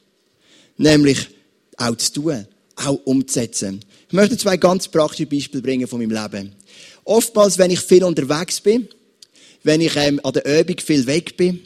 Nämlich 0.78 1.28
auch 1.76 1.94
zu 1.96 2.12
tun, 2.12 2.46
auch 2.76 2.98
umzusetzen. 3.04 3.84
Ich 4.08 4.14
möchte 4.14 4.36
zwei 4.36 4.56
ganz 4.56 4.88
praktische 4.88 5.26
Beispiele 5.26 5.62
bringen 5.62 5.86
von 5.86 6.00
meinem 6.00 6.10
Leben. 6.10 6.54
Oftmals, 7.04 7.58
wenn 7.58 7.70
ich 7.70 7.80
viel 7.80 8.04
unterwegs 8.04 8.60
bin, 8.60 8.88
wenn 9.62 9.80
ich 9.80 9.94
ähm, 9.96 10.20
an 10.24 10.32
der 10.32 10.60
Übung 10.60 10.78
viel 10.78 11.06
weg 11.06 11.36
bin, 11.36 11.60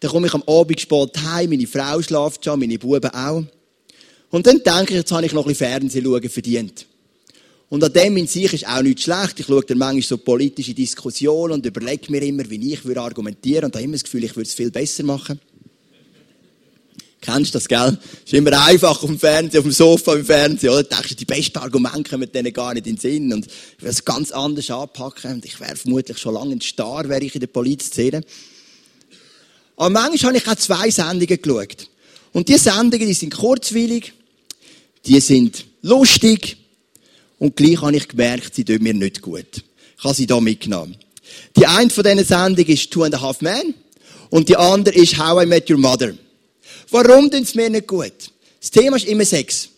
dann 0.00 0.10
komme 0.10 0.26
ich 0.26 0.34
am 0.34 0.42
Abend 0.46 0.80
spät 0.80 1.10
heim, 1.24 1.50
meine 1.50 1.66
Frau 1.66 2.00
schlaft 2.02 2.44
schon, 2.44 2.60
meine 2.60 2.78
Buben 2.78 3.10
auch. 3.10 3.44
Und 4.30 4.46
dann 4.46 4.62
denke 4.62 4.92
ich, 4.92 4.98
jetzt 4.98 5.12
habe 5.12 5.26
ich 5.26 5.32
noch 5.32 5.44
ein 5.44 5.48
bisschen 5.48 5.68
Fernsehen 5.68 6.04
schauen 6.04 6.28
verdient. 6.28 6.86
Und 7.70 7.84
an 7.84 7.92
dem 7.92 8.16
in 8.16 8.26
sich 8.26 8.52
ist 8.52 8.66
auch 8.66 8.82
nicht 8.82 9.02
schlecht. 9.02 9.40
Ich 9.40 9.46
schaue 9.46 9.62
dann 9.62 9.78
manchmal 9.78 10.02
so 10.02 10.18
politische 10.18 10.72
Diskussionen 10.72 11.54
und 11.54 11.66
überlege 11.66 12.10
mir 12.10 12.22
immer, 12.22 12.48
wie 12.48 12.72
ich 12.72 12.84
würde 12.84 13.02
argumentieren 13.02 13.66
und 13.66 13.74
habe 13.74 13.84
immer 13.84 13.92
das 13.92 14.04
Gefühl, 14.04 14.24
ich 14.24 14.36
würde 14.36 14.48
es 14.48 14.54
viel 14.54 14.70
besser 14.70 15.02
machen. 15.02 15.38
Kennst 17.20 17.52
du 17.52 17.58
das, 17.58 17.68
gell? 17.68 17.98
ist 18.24 18.32
immer 18.32 18.64
einfach 18.64 19.02
auf 19.02 19.08
dem 19.08 19.18
Fernsehen, 19.18 19.58
auf 19.58 19.64
dem 19.64 19.72
Sofa 19.72 20.14
im 20.14 20.24
Fernsehen, 20.24 20.70
oder? 20.70 20.84
Denkst 20.84 21.08
du, 21.08 21.14
die 21.16 21.24
besten 21.24 21.58
Argumente 21.58 22.08
kommen 22.08 22.30
denen 22.30 22.52
gar 22.52 22.72
nicht 22.74 22.86
in 22.86 22.94
den 22.94 23.00
Sinn 23.00 23.32
und 23.32 23.46
ich 23.46 23.82
will 23.82 23.90
es 23.90 24.04
ganz 24.04 24.30
anders 24.30 24.70
anpacken 24.70 25.32
und 25.32 25.44
ich 25.44 25.58
wäre 25.58 25.74
vermutlich 25.74 26.16
schon 26.16 26.34
lange 26.34 26.52
ein 26.52 26.60
Star, 26.60 27.08
wäre 27.08 27.24
ich 27.24 27.34
in 27.34 27.40
der 27.40 27.48
Polizszene. 27.48 28.22
Aber 29.78 29.90
manchmal 29.90 30.34
habe 30.34 30.38
ich 30.38 30.48
auch 30.48 30.56
zwei 30.56 30.90
Sendungen 30.90 31.40
geschaut. 31.40 31.88
Und 32.32 32.48
diese 32.48 32.64
Sendungen, 32.64 33.06
die 33.06 33.14
sind 33.14 33.34
kurzweilig, 33.34 34.12
die 35.06 35.20
sind 35.20 35.64
lustig 35.82 36.56
und 37.38 37.54
gleich 37.54 37.80
habe 37.80 37.96
ich 37.96 38.08
gemerkt, 38.08 38.56
sie 38.56 38.64
tun 38.64 38.82
mir 38.82 38.92
nicht 38.92 39.22
gut. 39.22 39.62
Ich 39.96 40.04
habe 40.04 40.14
sie 40.14 40.26
da 40.26 40.40
mitgenommen. 40.40 40.96
Die 41.56 41.64
eine 41.64 41.90
von 41.90 42.02
diesen 42.02 42.24
Sendungen 42.24 42.72
ist 42.72 42.90
Two 42.90 43.04
and 43.04 43.14
a 43.14 43.20
Half 43.20 43.40
Men 43.40 43.72
und 44.30 44.48
die 44.48 44.56
andere 44.56 44.96
ist 44.96 45.16
How 45.16 45.44
I 45.44 45.46
Met 45.46 45.70
Your 45.70 45.78
Mother. 45.78 46.12
Warum 46.90 47.30
tun 47.30 47.44
sie 47.44 47.56
mir 47.56 47.70
nicht 47.70 47.86
gut? 47.86 48.32
Das 48.60 48.72
Thema 48.72 48.96
ist 48.96 49.06
immer 49.06 49.24
Sex. 49.24 49.68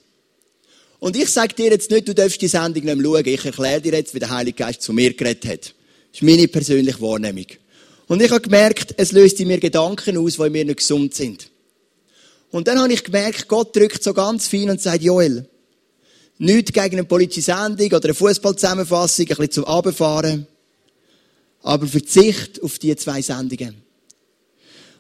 Und 0.99 1.15
ich 1.15 1.29
sage 1.29 1.55
dir 1.55 1.71
jetzt 1.71 1.91
nicht, 1.91 2.09
du 2.09 2.15
darfst 2.15 2.41
die 2.41 2.49
Sendung 2.49 2.85
nicht 2.85 2.97
mehr 2.97 3.05
schauen. 3.05 3.27
Ich 3.27 3.45
erkläre 3.45 3.83
dir 3.83 3.93
jetzt, 3.93 4.15
wie 4.15 4.19
der 4.19 4.31
Heilige 4.31 4.57
Geist 4.57 4.81
zu 4.81 4.95
mir 4.95 5.13
geredet 5.13 5.47
hat. 5.47 5.61
Das 5.61 5.75
ist 6.15 6.23
meine 6.23 6.49
persönliche 6.49 7.01
Wahrnehmung. 7.03 7.47
Und 8.11 8.21
ich 8.21 8.31
habe 8.33 8.41
gemerkt, 8.41 8.93
es 8.97 9.13
löst 9.13 9.39
in 9.39 9.47
mir 9.47 9.61
Gedanken 9.61 10.19
aus, 10.19 10.37
in 10.37 10.51
mir 10.51 10.65
nicht 10.65 10.79
gesund 10.79 11.15
sind. 11.15 11.49
Und 12.51 12.67
dann 12.67 12.81
habe 12.81 12.93
ich 12.93 13.05
gemerkt, 13.05 13.47
Gott 13.47 13.77
drückt 13.77 14.03
so 14.03 14.13
ganz 14.13 14.49
fein 14.49 14.69
und 14.69 14.81
sagt, 14.81 15.05
Joel, 15.05 15.49
nicht 16.39 16.75
gegen 16.75 16.97
eine 16.97 17.05
politische 17.05 17.43
Sendung 17.43 17.87
oder 17.87 18.07
eine 18.07 18.15
Fußballzusammenfassung, 18.15 19.27
ein 19.27 19.29
bisschen 19.29 19.51
zum 19.53 19.65
Abfahren, 19.65 20.49
aber 21.63 21.87
Verzicht 21.87 22.61
auf 22.65 22.81
die 22.81 22.97
zwei 22.97 23.23
Sendungen. 23.23 23.77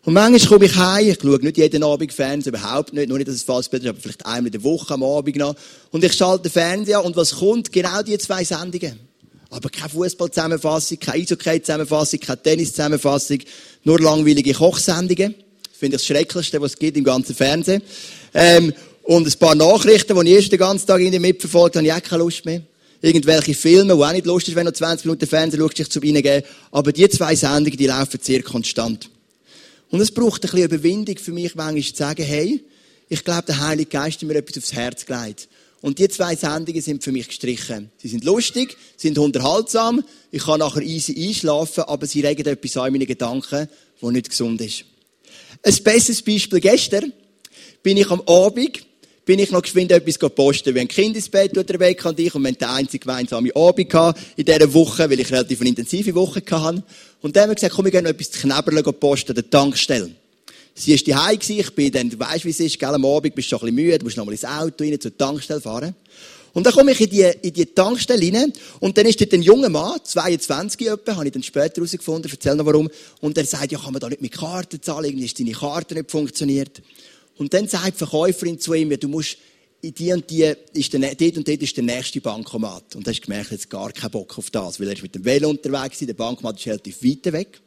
Und 0.04 0.12
manchmal 0.12 0.48
komme 0.48 0.66
ich 0.66 0.76
heim, 0.76 1.08
ich 1.08 1.18
schaue 1.20 1.40
nicht 1.40 1.56
jeden 1.56 1.82
Abend 1.82 2.12
Fernsehen, 2.12 2.54
überhaupt 2.54 2.92
nicht, 2.92 3.08
nur 3.08 3.18
nicht, 3.18 3.26
dass 3.26 3.34
es 3.34 3.42
falsch 3.42 3.66
ist, 3.72 3.86
aber 3.86 3.98
vielleicht 3.98 4.24
einmal 4.24 4.46
in 4.46 4.52
der 4.52 4.62
Woche 4.62 4.94
am 4.94 5.02
Abend 5.02 5.34
noch. 5.34 5.56
Und 5.90 6.04
ich 6.04 6.12
schalte 6.12 6.44
den 6.44 6.52
Fernseher 6.52 7.04
und 7.04 7.16
was 7.16 7.34
kommt? 7.34 7.72
Genau 7.72 8.02
die 8.02 8.18
zwei 8.18 8.44
Sendungen. 8.44 9.09
Aber 9.50 9.68
keine 9.68 9.90
Fußballzusammenfassung, 9.90 10.98
keine 10.98 11.22
Eishockey-Zusammenfassung, 11.22 12.20
keine 12.20 12.42
Tennis-Zusammenfassung, 12.42 13.38
nur 13.84 14.00
langweilige 14.00 14.54
Kochsendungen 14.54 15.34
finde 15.80 15.96
ich 15.96 16.02
das 16.02 16.06
Schrecklichste, 16.06 16.60
was 16.60 16.72
es 16.72 16.78
gibt 16.78 16.96
im 16.96 17.04
ganzen 17.04 17.34
Fernsehen. 17.34 17.82
Ähm, 18.34 18.72
und 19.02 19.26
ein 19.26 19.38
paar 19.38 19.54
Nachrichten, 19.54 20.14
die 20.14 20.28
ich 20.30 20.36
erst 20.36 20.52
den 20.52 20.58
ganzen 20.58 20.86
Tag 20.86 21.00
in 21.00 21.20
mitverfolgt 21.20 21.74
habe, 21.74 21.88
habe 21.88 21.98
ich 21.98 22.04
auch 22.04 22.08
keine 22.08 22.22
Lust 22.22 22.44
mehr. 22.44 22.62
Irgendwelche 23.00 23.54
Filme, 23.54 23.96
wo 23.96 24.04
auch 24.04 24.12
nicht 24.12 24.26
lustig 24.26 24.52
ist, 24.52 24.56
wenn 24.56 24.66
du 24.66 24.74
20 24.74 25.06
Minuten 25.06 25.26
Fernsehen 25.26 25.58
schaust, 25.58 25.78
sich 25.78 25.88
zu 25.88 26.00
reingeben. 26.00 26.42
Aber 26.70 26.92
die 26.92 27.08
zwei 27.08 27.34
Sendungen, 27.34 27.78
die 27.78 27.86
laufen 27.86 28.20
sehr 28.22 28.42
konstant. 28.42 29.08
Und 29.88 30.00
es 30.00 30.10
braucht 30.10 30.44
ein 30.44 30.50
bisschen 30.50 30.66
Überwindung 30.66 31.16
für 31.16 31.32
mich, 31.32 31.54
manchmal 31.54 31.82
zu 31.82 31.96
sagen, 31.96 32.22
hey, 32.22 32.62
ich 33.08 33.24
glaube, 33.24 33.44
der 33.48 33.66
Heilige 33.66 33.88
Geist 33.88 34.20
hat 34.20 34.28
mir 34.28 34.36
etwas 34.36 34.58
aufs 34.58 34.72
Herz 34.74 35.06
gelegt. 35.06 35.48
Und 35.82 35.98
die 35.98 36.08
zwei 36.08 36.36
Sendungen 36.36 36.82
sind 36.82 37.02
für 37.02 37.12
mich 37.12 37.28
gestrichen. 37.28 37.90
Sie 37.96 38.08
sind 38.08 38.24
lustig, 38.24 38.76
sind 38.96 39.18
unterhaltsam, 39.18 40.04
ich 40.30 40.44
kann 40.44 40.58
nachher 40.58 40.82
easy 40.82 41.28
einschlafen, 41.28 41.84
aber 41.84 42.06
sie 42.06 42.20
regen 42.20 42.46
etwas 42.46 42.76
an 42.76 42.88
in 42.88 42.92
meinen 42.94 43.06
Gedanken, 43.06 43.68
was 44.00 44.12
nicht 44.12 44.28
gesund 44.28 44.60
ist. 44.60 44.84
Ein 45.62 45.76
besseres 45.82 46.22
Beispiel 46.22 46.60
gestern 46.60 47.12
bin 47.82 47.96
ich 47.96 48.10
am 48.10 48.20
Abend, 48.22 48.80
bin 49.24 49.38
ich 49.38 49.50
noch 49.50 49.62
geschwind 49.62 49.92
etwas 49.92 50.18
posten. 50.18 50.70
Haben 50.70 50.80
ein 50.80 50.88
Kind 50.88 51.16
ins 51.16 51.28
Bett 51.28 51.56
unterwegs 51.56 52.04
und 52.04 52.18
ich 52.18 52.34
und 52.34 52.42
wir 52.42 52.48
haben 52.48 52.58
den 52.58 52.68
einzigen 52.68 53.02
gemeinsamen 53.02 53.54
Abend 53.54 53.88
gehabt 53.88 54.20
in 54.36 54.44
dieser 54.44 54.72
Woche, 54.74 55.08
weil 55.08 55.20
ich 55.20 55.30
relativ 55.30 55.60
eine 55.60 55.70
intensive 55.70 56.14
Woche 56.14 56.42
hatte. 56.50 56.82
Und 57.20 57.36
dann 57.36 57.44
haben 57.44 57.50
wir 57.50 57.54
gesagt, 57.54 57.74
komm, 57.74 57.84
wir 57.84 57.92
gehen 57.92 58.04
noch 58.04 58.10
etwas 58.10 58.30
zu 58.30 58.40
Knäberle 58.40 58.82
posten, 58.82 59.34
der 59.34 59.48
Tankstelle. 59.48 60.10
Sie 60.74 60.94
ist 60.94 61.06
daheim 61.08 61.38
ich 61.40 61.74
bin 61.74 61.92
dann, 61.92 62.10
du 62.10 62.18
weißt, 62.18 62.44
wie 62.44 62.50
es 62.50 62.60
ist, 62.60 62.78
gell, 62.78 62.88
am 62.88 63.04
Abend 63.04 63.34
bist 63.34 63.50
du 63.50 63.58
schon 63.58 63.68
ein 63.68 63.74
bisschen 63.74 63.90
müde, 63.90 64.04
musst 64.04 64.16
noch 64.16 64.24
mal 64.24 64.32
ins 64.32 64.44
Auto 64.44 64.84
rein, 64.84 65.00
zur 65.00 65.16
Tankstelle 65.16 65.60
fahren. 65.60 65.94
Und 66.52 66.66
dann 66.66 66.72
komme 66.72 66.92
ich 66.92 67.00
in 67.00 67.10
die, 67.10 67.30
in 67.42 67.52
die 67.52 67.66
Tankstelle 67.66 68.20
rein 68.20 68.52
und 68.80 68.98
dann 68.98 69.06
ist 69.06 69.20
dort 69.20 69.32
ein 69.32 69.42
junger 69.42 69.68
Mann, 69.68 70.00
22 70.02 70.88
etwa, 70.88 71.16
habe 71.16 71.26
ich 71.26 71.32
dann 71.32 71.42
später 71.42 71.76
herausgefunden, 71.76 72.30
erzähl 72.30 72.56
noch 72.56 72.66
warum. 72.66 72.88
Und 73.20 73.38
er 73.38 73.44
sagt, 73.44 73.70
ja, 73.70 73.78
kann 73.78 73.92
man 73.92 74.00
da 74.00 74.08
nicht 74.08 74.22
mit 74.22 74.32
Karten 74.32 74.82
zahlen, 74.82 75.04
irgendwie 75.04 75.26
ist 75.26 75.38
deine 75.38 75.52
Karte 75.52 75.94
nicht 75.94 76.10
funktioniert. 76.10 76.82
Und 77.36 77.54
dann 77.54 77.68
sagt 77.68 77.94
die 77.94 77.98
Verkäuferin 77.98 78.58
zu 78.58 78.74
ihm, 78.74 78.90
ja, 78.90 78.96
du 78.96 79.08
musst 79.08 79.38
in 79.82 79.94
die 79.94 80.12
und 80.12 80.28
die 80.28 80.52
ist 80.74 80.92
der, 80.92 81.14
dort 81.14 81.36
und 81.36 81.48
dort 81.48 81.62
ist 81.62 81.76
der 81.76 81.84
nächste 81.84 82.20
Bankomat. 82.20 82.96
Und 82.96 83.06
da 83.06 83.10
hast 83.10 83.20
du 83.20 83.26
gemerkt, 83.26 83.50
jetzt 83.50 83.70
gar 83.70 83.92
keinen 83.92 84.10
Bock 84.10 84.36
auf 84.36 84.50
das, 84.50 84.78
weil 84.78 84.88
er 84.88 84.94
ist 84.94 85.02
mit 85.02 85.14
dem 85.14 85.24
Velo 85.24 85.48
unterwegs 85.48 85.98
der 85.98 86.12
Bankomat 86.14 86.58
ist 86.58 86.66
relativ 86.66 87.02
weit 87.02 87.32
weg. 87.32 87.60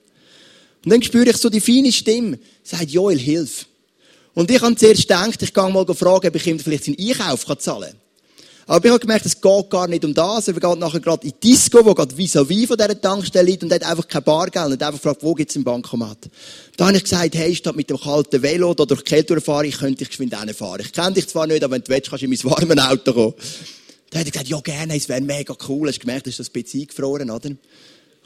Und 0.83 0.91
dann 0.91 1.01
spüre 1.01 1.29
ich 1.29 1.37
so 1.37 1.49
die 1.49 1.61
feine 1.61 1.91
Stimme, 1.91 2.39
sagt, 2.63 2.89
Joel, 2.89 3.17
hilf. 3.17 3.67
Und 4.33 4.49
ich 4.49 4.61
habe 4.61 4.75
zuerst 4.75 5.01
gedacht, 5.01 5.41
ich 5.41 5.53
gehe 5.53 5.69
mal 5.69 5.85
fragen, 5.93 6.27
ob 6.27 6.35
ich 6.35 6.47
ihm 6.47 6.59
vielleicht 6.59 6.85
seinen 6.85 6.97
Einkauf 6.99 7.45
zahlen 7.57 7.89
kann. 7.89 8.03
Aber 8.65 8.85
ich 8.85 8.91
habe 8.91 8.99
gemerkt, 8.99 9.25
es 9.25 9.39
geht 9.39 9.69
gar 9.69 9.87
nicht 9.87 10.05
um 10.05 10.13
das. 10.13 10.47
Er 10.47 10.53
geht 10.53 10.79
nachher 10.79 10.99
gerade 11.01 11.27
in 11.27 11.33
die 11.33 11.49
Disco, 11.51 11.85
wo 11.85 11.93
gerade 11.93 12.15
vis-à-vis 12.15 12.67
von 12.67 12.77
dieser 12.77 12.99
Tankstelle 12.99 13.45
liegt 13.45 13.63
und 13.63 13.73
hat 13.73 13.83
einfach 13.83 14.07
kein 14.07 14.23
Bargeld 14.23 14.67
und 14.67 14.73
hat 14.73 14.83
einfach 14.83 15.01
gefragt, 15.01 15.21
wo 15.21 15.33
gibt 15.33 15.49
es 15.49 15.57
einen 15.57 15.65
Bankomat? 15.65 16.29
Da 16.77 16.87
habe 16.87 16.95
ich 16.95 17.03
gesagt, 17.03 17.35
hey, 17.35 17.53
statt 17.53 17.75
mit 17.75 17.89
dem 17.89 17.99
kalten 17.99 18.41
Velo 18.41 18.73
da 18.73 18.85
durch 18.85 19.03
die 19.03 19.09
Kälte 19.09 19.39
fahren, 19.41 19.65
ich 19.65 19.77
könnte 19.77 20.03
ich 20.03 20.09
geschwind 20.09 20.33
fahren. 20.55 20.81
Ich 20.81 20.93
kenne 20.93 21.13
dich 21.13 21.27
zwar 21.27 21.45
nicht, 21.45 21.63
aber 21.63 21.75
wenn 21.75 21.83
du 21.83 21.89
willst, 21.89 22.09
kannst 22.09 22.21
du 22.21 22.25
in 22.25 22.31
mein 22.31 22.51
warmes 22.51 22.77
Auto 22.77 23.13
kommen. 23.13 23.33
Da 24.09 24.19
hat 24.19 24.25
er 24.27 24.31
gesagt, 24.31 24.47
ja 24.47 24.59
gerne, 24.61 24.95
es 24.95 25.09
wäre 25.09 25.21
mega 25.21 25.55
cool. 25.67 25.89
Hast 25.89 25.97
du 25.97 26.01
gemerkt, 26.01 26.27
ist 26.27 26.39
das 26.39 26.49
ein 26.49 26.53
bisschen 26.53 26.81
eingefroren, 26.81 27.31
oder? 27.31 27.49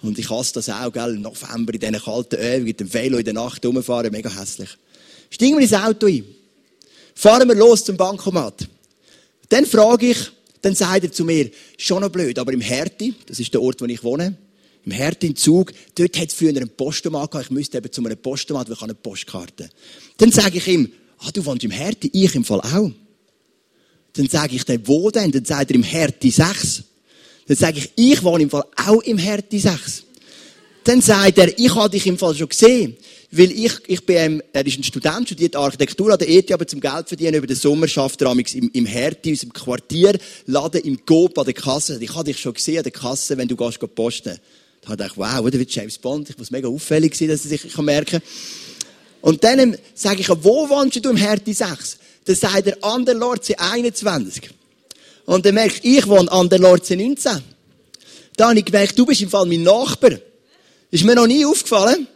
Und 0.02 0.20
ich 0.20 0.30
hasse 0.30 0.54
das 0.54 0.70
auch, 0.70 0.92
gell, 0.92 1.16
im 1.16 1.22
November 1.22 1.74
in 1.74 1.80
diesen 1.80 2.00
kalten 2.00 2.36
Öl, 2.36 2.62
mit 2.62 2.80
dem 2.80 2.94
Velo 2.94 3.18
in 3.18 3.26
der 3.26 3.34
Nacht 3.34 3.66
rumfahren, 3.66 4.12
mega 4.12 4.30
hässlich. 4.30 4.70
Steigen 5.30 5.56
wir 5.56 5.64
ins 5.64 5.74
Auto 5.74 6.08
ein. 6.08 6.24
Fahren 7.16 7.48
wir 7.48 7.56
los 7.56 7.84
zum 7.84 7.98
Bankomat. 7.98 8.68
Dann 9.50 9.66
frage 9.66 10.12
ich, 10.12 10.18
dann 10.62 10.76
sagt 10.76 11.04
er 11.04 11.12
zu 11.12 11.26
mir, 11.26 11.50
schon 11.78 12.02
noch 12.02 12.10
blöd, 12.10 12.38
aber 12.38 12.54
im 12.54 12.62
Herti, 12.62 13.16
das 13.26 13.40
ist 13.40 13.54
der 13.54 13.62
Ort, 13.62 13.82
wo 13.82 13.86
ich 13.86 14.04
wohne, 14.04 14.38
im 14.86 14.92
Herti 14.92 15.28
in 15.28 15.36
Zug, 15.36 15.74
dort 15.96 16.18
hat 16.18 16.30
es 16.30 16.34
früher 16.34 16.50
einen 16.50 16.70
Postomat 16.70 17.32
gehabt, 17.32 17.48
ich 17.48 17.52
müsste 17.52 17.78
eben 17.78 17.92
zu 17.92 18.04
einem 18.04 18.18
Postomat, 18.18 18.68
weil 18.68 18.74
ich 18.74 18.82
habe 18.82 18.92
eine 18.92 19.00
Postkarte. 19.00 19.70
Dann 20.18 20.32
sage 20.32 20.58
ich 20.58 20.68
ihm, 20.68 20.92
ah, 21.20 21.32
du 21.34 21.44
wohnst 21.44 21.64
im 21.64 21.72
Herti, 21.72 22.10
ich 22.14 22.36
im 22.36 22.46
Fall 22.46 22.62
auch. 22.62 22.92
Dann 24.14 24.30
sage 24.30 24.56
ich 24.56 24.64
dem, 24.64 24.88
wo 24.88 25.12
denn? 25.12 25.32
Dann 25.32 25.46
sagt 25.46 25.72
er 25.72 25.76
im 25.76 25.84
Herti 25.84 26.32
6. 26.32 26.84
Dann 27.48 27.58
sage 27.58 27.80
ich, 27.80 27.92
ich 27.96 28.24
wohne 28.24 28.44
im 28.44 28.50
Fall 28.50 28.66
auch 28.76 29.02
im 29.04 29.18
Herti 29.18 29.60
6. 29.60 30.04
Dann 30.84 31.02
sagt 31.02 31.38
er, 31.38 31.58
ich 31.58 31.74
habe 31.74 31.90
dich 31.90 32.06
im 32.08 32.18
Fall 32.18 32.36
schon 32.36 32.50
gesehen. 32.50 32.98
Weil 33.30 33.52
ich, 33.52 33.74
ich 33.88 34.06
bin, 34.06 34.16
ähm, 34.16 34.44
er 34.54 34.66
ist 34.66 34.78
ein 34.78 34.84
Student, 34.84 35.28
studiert 35.28 35.56
Architektur 35.56 36.14
an 36.14 36.18
der 36.18 36.30
ETH, 36.30 36.50
aber 36.52 36.66
zum 36.66 36.80
Geld 36.80 37.10
verdienen 37.10 37.36
über 37.36 37.48
den 37.48 37.58
Sommer 37.58 37.88
schafft 37.88 38.22
er 38.22 38.32
im, 38.32 38.72
im 38.72 38.86
Herti, 38.86 39.32
unserem 39.32 39.52
Quartier, 39.52 40.18
Laden 40.46 40.82
im 40.84 41.06
Coop 41.06 41.38
an 41.38 41.44
der 41.44 41.54
Kasse. 41.54 41.98
Ich 42.02 42.14
habe 42.14 42.24
dich 42.24 42.40
schon 42.40 42.54
gesehen 42.54 42.78
an 42.78 42.84
der 42.84 42.94
Kasse, 42.94 43.38
wenn 43.38 43.50
du 43.50 43.58
gehst, 43.58 43.82
gehst 43.82 43.96
posten. 43.96 44.40
Da 44.82 44.90
habe 44.90 45.04
ich 45.04 45.14
gedacht, 45.14 45.44
wow, 45.44 45.52
wie 45.52 45.68
James 45.70 45.98
Bond. 45.98 46.30
Ich 46.30 46.38
muss 46.38 46.52
mega 46.52 46.70
auffällig 46.70 47.16
sein, 47.16 47.28
dass 47.28 47.44
er 47.44 47.50
sich 47.50 47.74
kann 47.74 47.84
merken 47.84 48.22
Und 49.20 49.44
dann 49.44 49.60
ähm, 49.60 49.76
sage 49.94 50.22
ich, 50.22 50.30
wo 50.30 50.70
wohnst 50.70 51.04
du 51.04 51.10
im 51.10 51.18
Herti 51.18 51.54
6? 51.54 51.98
Dann 52.24 52.36
sagt 52.36 52.68
er, 52.68 52.82
an 52.82 53.06
der 53.06 53.16
Lorze 53.16 53.60
21. 53.60 54.52
Und 55.28 55.46
dann 55.46 55.56
merke 55.56 55.80
ich, 55.84 55.98
ich 55.98 56.08
wohne 56.08 56.32
an 56.32 56.48
der 56.48 56.60
Lorze 56.60 56.96
19. 56.96 57.44
Da 58.38 58.48
habe 58.48 58.60
ich 58.60 58.64
gemerkt, 58.64 58.98
du 58.98 59.06
bist 59.06 59.22
im 59.22 59.30
Fall 59.30 59.46
mein 59.46 59.62
Nachbar. 59.62 60.12
Ist 60.90 61.04
mir 61.04 61.16
noch 61.16 61.28
nie 61.28 61.46
aufgefallen. 61.46 62.08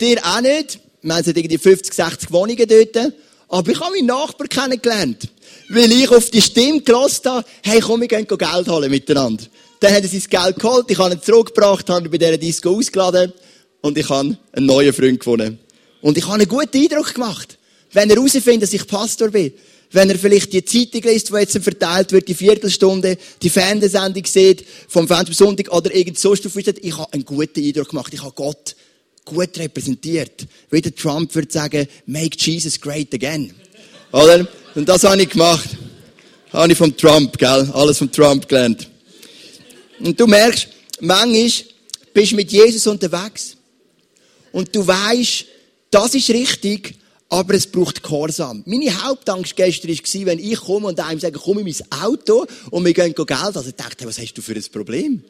Dir 0.00 0.24
auch 0.24 0.40
nicht. 0.40 0.78
Wir 1.02 1.16
haben 1.16 1.24
irgendwie 1.26 1.58
50, 1.58 1.92
60 1.92 2.30
Wohnungen 2.30 2.68
dort. 2.68 3.12
Aber 3.48 3.72
ich 3.72 3.80
habe 3.80 3.90
meinen 3.90 4.06
Nachbar 4.06 4.46
kennengelernt. 4.46 5.28
Weil 5.68 5.90
ich 5.90 6.08
auf 6.10 6.30
die 6.30 6.40
Stimme 6.40 6.80
gelassen 6.82 7.28
habe, 7.28 7.46
hey, 7.64 7.80
komm, 7.80 8.02
wir 8.02 8.08
gehen 8.08 8.28
Geld 8.28 8.68
holen 8.68 8.90
miteinander. 8.90 9.44
Dann 9.80 9.92
hat 9.92 10.02
er 10.04 10.08
sein 10.08 10.22
Geld 10.30 10.60
geholt, 10.60 10.86
ich 10.90 10.98
habe 10.98 11.14
ihn 11.14 11.22
zurückgebracht, 11.22 11.90
habe 11.90 12.06
ihn 12.06 12.10
bei 12.10 12.18
dieser 12.18 12.38
Disco 12.38 12.76
ausgeladen 12.76 13.32
und 13.80 13.98
ich 13.98 14.08
habe 14.08 14.36
einen 14.52 14.66
neuen 14.66 14.92
Freund 14.92 15.18
gewonnen. 15.18 15.58
Und 16.02 16.16
ich 16.16 16.24
habe 16.24 16.34
einen 16.34 16.48
guten 16.48 16.76
Eindruck 16.76 17.14
gemacht. 17.14 17.58
Wenn 17.92 18.10
er 18.10 18.16
herausfindet, 18.16 18.62
dass 18.62 18.72
ich 18.72 18.86
Pastor 18.86 19.30
bin, 19.30 19.52
wenn 19.92 20.10
er 20.10 20.18
vielleicht 20.18 20.52
die 20.52 20.64
Zeitung 20.64 21.10
liest, 21.10 21.30
die 21.30 21.34
jetzt 21.34 21.58
verteilt 21.58 22.12
wird, 22.12 22.28
die 22.28 22.34
Viertelstunde, 22.34 23.18
die 23.42 23.50
Fernsehsendung 23.50 24.24
sieht, 24.24 24.64
vom 24.88 25.08
Fernsehen 25.08 25.68
oder 25.68 25.94
irgend 25.94 26.18
so 26.18 26.34
ich 26.34 26.96
habe 26.96 27.12
einen 27.12 27.24
guten 27.24 27.64
Eindruck 27.64 27.88
gemacht. 27.88 28.14
Ich 28.14 28.22
habe 28.22 28.32
Gott 28.32 28.76
gut 29.24 29.58
repräsentiert. 29.58 30.46
Wie 30.70 30.80
der 30.80 30.94
Trump 30.94 31.34
würde 31.34 31.52
sagen, 31.52 31.88
make 32.06 32.36
Jesus 32.38 32.80
great 32.80 33.12
again. 33.14 33.52
Oder? 34.12 34.46
Und 34.74 34.88
das 34.88 35.04
habe 35.04 35.22
ich 35.22 35.30
gemacht. 35.30 35.68
Habe 36.52 36.72
ich 36.72 36.78
vom 36.78 36.96
Trump, 36.96 37.36
gell? 37.38 37.70
Alles 37.72 37.98
vom 37.98 38.10
Trump 38.10 38.48
gelernt. 38.48 38.88
Und 40.00 40.18
du 40.18 40.26
merkst, 40.26 40.68
manchmal 41.00 41.50
bist 42.12 42.32
du 42.32 42.36
mit 42.36 42.50
Jesus 42.50 42.86
unterwegs. 42.86 43.56
Und 44.52 44.74
du 44.74 44.84
weißt, 44.84 45.44
das 45.90 46.14
ist 46.14 46.30
richtig, 46.30 46.94
aber 47.30 47.54
es 47.54 47.66
braucht 47.66 48.02
Gehorsam. 48.02 48.62
Meine 48.66 49.02
Hauptangst 49.02 49.54
gestern 49.54 49.90
war, 49.90 50.26
wenn 50.26 50.38
ich 50.40 50.60
komme 50.60 50.88
und 50.88 51.00
einem 51.00 51.20
sage, 51.20 51.38
komm 51.38 51.60
in 51.60 51.64
mein 51.64 52.02
Auto 52.02 52.44
und 52.70 52.84
wir 52.84 52.92
gehen 52.92 53.14
Geld. 53.14 53.30
Also 53.30 53.68
ich 53.68 53.76
dachte, 53.76 54.04
was 54.04 54.18
hast 54.18 54.34
du 54.34 54.42
für 54.42 54.54
ein 54.54 54.64
Problem? 54.72 55.22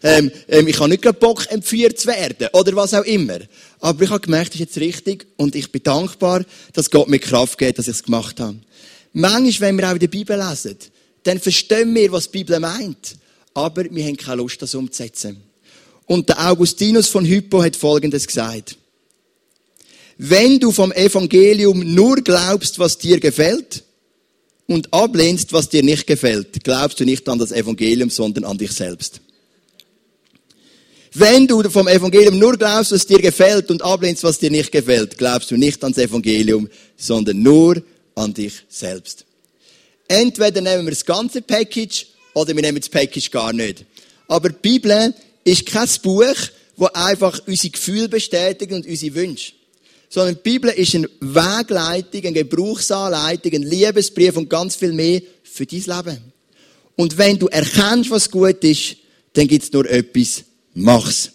Ähm, 0.00 0.30
ähm, 0.46 0.68
ich 0.68 0.78
habe 0.78 0.88
nicht 0.88 1.02
gerade 1.02 1.18
Bock, 1.18 1.50
empfiehlt 1.50 1.98
zu 1.98 2.06
werden. 2.06 2.48
Oder 2.52 2.76
was 2.76 2.94
auch 2.94 3.02
immer. 3.02 3.40
Aber 3.80 4.04
ich 4.04 4.10
habe 4.10 4.20
gemerkt, 4.20 4.50
das 4.50 4.54
ist 4.54 4.60
jetzt 4.60 4.78
richtig. 4.78 5.26
Und 5.36 5.56
ich 5.56 5.72
bin 5.72 5.82
dankbar, 5.82 6.44
dass 6.72 6.90
Gott 6.90 7.08
mir 7.08 7.18
Kraft 7.18 7.58
gibt, 7.58 7.76
dass 7.78 7.88
ich 7.88 7.96
es 7.96 8.02
gemacht 8.04 8.38
habe. 8.38 8.56
Manchmal, 9.12 9.70
wenn 9.70 9.78
wir 9.78 9.88
auch 9.88 9.94
in 9.94 9.98
der 9.98 10.06
Bibel 10.06 10.38
lesen, 10.38 10.78
dann 11.24 11.40
verstehen 11.40 11.92
wir, 11.92 12.12
was 12.12 12.30
die 12.30 12.38
Bibel 12.38 12.60
meint. 12.60 13.16
Aber 13.54 13.84
wir 13.90 14.04
haben 14.04 14.16
keine 14.16 14.36
Lust, 14.36 14.62
das 14.62 14.76
umzusetzen. 14.76 15.42
Und 16.06 16.28
der 16.28 16.48
Augustinus 16.48 17.08
von 17.08 17.24
Hippo 17.24 17.60
hat 17.64 17.74
Folgendes 17.74 18.28
gesagt. 18.28 18.76
Wenn 20.18 20.58
du 20.58 20.72
vom 20.72 20.92
Evangelium 20.92 21.94
nur 21.94 22.16
glaubst, 22.16 22.78
was 22.78 22.98
dir 22.98 23.20
gefällt, 23.20 23.84
und 24.68 24.92
ablehnst, 24.92 25.52
was 25.52 25.68
dir 25.68 25.82
nicht 25.82 26.06
gefällt, 26.06 26.62
glaubst 26.62 27.00
du 27.00 27.04
nicht 27.04 27.26
an 27.28 27.38
das 27.38 27.52
Evangelium, 27.52 28.10
sondern 28.10 28.44
an 28.44 28.58
dich 28.58 28.70
selbst. 28.70 29.20
Wenn 31.14 31.46
du 31.46 31.68
vom 31.70 31.88
Evangelium 31.88 32.38
nur 32.38 32.56
glaubst, 32.56 32.92
was 32.92 33.06
dir 33.06 33.18
gefällt 33.18 33.70
und 33.70 33.82
ablehnst, 33.82 34.22
was 34.22 34.38
dir 34.38 34.50
nicht 34.50 34.70
gefällt, 34.70 35.16
glaubst 35.16 35.50
du 35.50 35.56
nicht 35.56 35.82
ans 35.82 35.96
Evangelium, 35.96 36.68
sondern 36.98 37.42
nur 37.42 37.82
an 38.14 38.34
dich 38.34 38.52
selbst. 38.68 39.24
Entweder 40.06 40.60
nehmen 40.60 40.84
wir 40.84 40.90
das 40.90 41.04
ganze 41.04 41.40
Package 41.40 42.06
oder 42.34 42.54
wir 42.54 42.62
nehmen 42.62 42.78
das 42.78 42.90
Package 42.90 43.30
gar 43.30 43.54
nicht. 43.54 43.86
Aber 44.28 44.50
die 44.50 44.56
Bibel 44.60 45.14
ist 45.44 45.64
kein 45.64 45.88
Buch, 46.02 46.36
wo 46.76 46.86
einfach 46.86 47.40
unsere 47.46 47.70
Gefühle 47.70 48.08
bestätigt 48.08 48.70
und 48.70 48.86
unsere 48.86 49.14
Wünsche. 49.14 49.52
Sondern 50.08 50.36
die 50.36 50.50
Bibel 50.50 50.70
ist 50.70 50.94
eine 50.94 51.08
Wegleitung, 51.20 52.24
eine 52.24 52.32
Gebrauchsanleitung, 52.44 53.52
ein 53.52 53.62
Liebesbrief 53.62 54.36
und 54.36 54.48
ganz 54.48 54.76
viel 54.76 54.92
mehr 54.92 55.20
für 55.42 55.66
dein 55.66 55.80
Leben. 55.80 56.18
Und 56.96 57.16
wenn 57.18 57.38
du 57.38 57.46
erkennst, 57.48 58.10
was 58.10 58.30
gut 58.30 58.64
ist, 58.64 58.96
dann 59.34 59.46
gibt 59.46 59.64
es 59.64 59.72
nur 59.72 59.88
etwas, 59.88 60.44
mach's. 60.74 61.30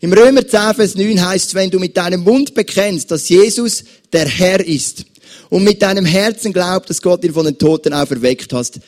Im 0.00 0.12
Römer 0.12 0.46
10, 0.46 0.74
Vers 0.74 0.94
9 0.94 1.26
heißt, 1.26 1.54
wenn 1.54 1.70
du 1.70 1.78
mit 1.78 1.96
deinem 1.96 2.22
Mund 2.22 2.54
bekennst, 2.54 3.10
dass 3.10 3.28
Jesus 3.28 3.84
der 4.12 4.28
Herr 4.28 4.64
ist 4.64 5.04
und 5.48 5.64
mit 5.64 5.80
deinem 5.80 6.04
Herzen 6.04 6.52
glaubst, 6.52 6.90
dass 6.90 7.00
Gott 7.00 7.24
ihn 7.24 7.32
von 7.32 7.44
den 7.44 7.58
Toten 7.58 7.92
auferweckt 7.92 8.52
hast, 8.52 8.80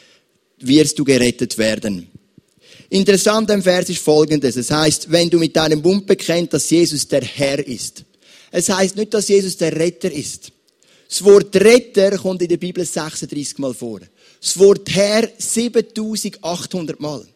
wirst 0.58 0.98
du 0.98 1.04
gerettet 1.04 1.56
werden. 1.56 2.08
Interessant 2.90 3.50
am 3.50 3.62
Vers 3.62 3.88
ist 3.90 4.00
folgendes. 4.00 4.56
Es 4.56 4.70
heißt, 4.70 5.10
wenn 5.10 5.30
du 5.30 5.38
mit 5.38 5.54
deinem 5.56 5.80
Mund 5.82 6.06
bekennst, 6.06 6.54
dass 6.54 6.70
Jesus 6.70 7.06
der 7.06 7.22
Herr 7.22 7.66
ist. 7.66 8.04
Es 8.50 8.68
heißt 8.68 8.96
nicht, 8.96 9.12
dass 9.14 9.28
Jesus 9.28 9.56
der 9.56 9.74
Retter 9.74 10.10
ist. 10.10 10.52
Das 11.08 11.24
Wort 11.24 11.54
Retter 11.56 12.18
kommt 12.18 12.42
in 12.42 12.48
der 12.48 12.56
Bibel 12.58 12.84
36 12.84 13.58
Mal 13.58 13.74
vor. 13.74 14.00
Das 14.40 14.58
Wort 14.58 14.88
Herr 14.90 15.28
7800 15.38 17.00
Mal. 17.00 17.26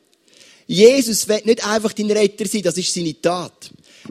Jesus 0.66 1.26
will 1.28 1.42
nicht 1.44 1.66
einfach 1.66 1.92
dein 1.92 2.10
Retter 2.10 2.46
sein, 2.46 2.62
das 2.62 2.76
ist 2.76 2.92
seine 2.92 3.20
Tat. 3.20 3.70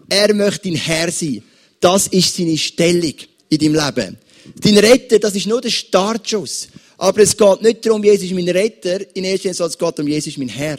Er 0.10 0.34
möchte 0.34 0.70
dein 0.70 0.75
Herr 0.75 1.12
sein. 1.12 1.43
Das 1.79 2.08
ist 2.08 2.36
seine 2.36 2.58
Stellung 2.58 3.13
in 3.50 3.58
deinem 3.58 3.75
Leben. 3.75 4.17
Dein 4.62 4.77
Retter, 4.77 5.20
das 5.20 5.36
ist 5.36 5.48
nur 5.48 5.62
der 5.62 5.70
Startschuss. 5.70 6.67
Aber 6.98 7.22
es 7.22 7.36
geht 7.36 7.62
nicht 7.62 7.86
darum, 7.86 8.03
Jesus 8.03 8.25
ist 8.25 8.34
mein 8.34 8.50
Retter, 8.50 9.00
in 9.15 9.24
erster 9.24 9.50
Linie, 9.50 9.55
sondern 9.55 9.72
es 9.72 9.77
geht 9.77 10.00
um 10.00 10.08
Jesus 10.08 10.27
ist 10.27 10.38
mein 10.38 10.50
Herr. 10.50 10.77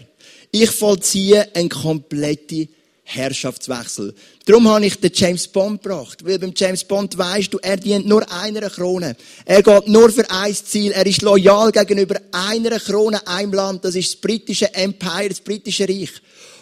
Ich 0.53 0.71
vollziehe 0.71 1.49
eine 1.55 1.69
komplette 1.69 2.69
Herrschaftswechsel. 3.15 4.15
Darum 4.47 4.69
habe 4.69 4.87
ich 4.87 4.97
den 4.97 5.11
James 5.15 5.47
Bond 5.47 5.83
gebracht. 5.83 6.25
Weil 6.25 6.39
beim 6.39 6.53
James 6.57 6.85
Bond 6.85 7.17
weisst 7.17 7.53
du, 7.55 7.59
er 7.59 7.77
dient 7.77 8.07
nur 8.07 8.31
einer 8.33 8.69
Krone. 8.71 9.17
Er 9.45 9.63
geht 9.63 9.89
nur 9.89 10.11
für 10.11 10.29
ein 10.31 10.55
Ziel. 10.55 10.93
Er 10.93 11.07
ist 11.07 11.23
loyal 11.23 11.71
gegenüber 11.73 12.21
einer 12.33 12.79
Krone, 12.79 13.27
einem 13.27 13.53
Land. 13.53 13.85
Das 13.85 13.95
ist 13.95 14.15
das 14.15 14.21
britische 14.21 14.75
Empire, 14.75 15.29
das 15.29 15.41
britische 15.41 15.89
Reich. 15.89 16.11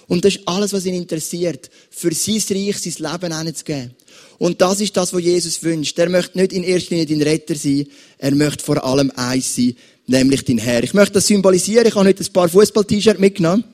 Und 0.09 0.25
das 0.25 0.35
ist 0.35 0.49
alles, 0.49 0.73
was 0.73 0.87
ihn 0.87 0.95
interessiert. 0.95 1.71
Für 1.91 2.13
sein 2.13 2.43
Reich 2.51 2.79
sein 2.79 3.13
Leben 3.13 3.43
hinzugeben. 3.45 3.95
Und 4.39 4.61
das 4.61 4.81
ist 4.81 4.97
das, 4.97 5.13
was 5.13 5.23
Jesus 5.23 5.63
wünscht. 5.63 5.99
Er 5.99 6.09
möchte 6.09 6.39
nicht 6.39 6.53
in 6.53 6.65
erster 6.65 6.97
Linie 6.97 7.07
dein 7.07 7.23
Retter 7.23 7.55
sein. 7.55 7.87
Er 8.19 8.35
möchte 8.35 8.65
vor 8.65 8.83
allem 8.85 9.13
eins 9.15 9.55
sein, 9.55 9.77
nämlich 10.07 10.45
dein 10.45 10.59
Herr. 10.59 10.83
Ich 10.83 10.95
möchte 10.95 11.15
das 11.15 11.27
symbolisieren. 11.27 11.87
Ich 11.87 11.95
habe 11.95 12.09
heute 12.09 12.25
ein 12.25 12.33
paar 12.33 12.49
Fußball-T-Shirts 12.49 13.21
mitgenommen. 13.21 13.65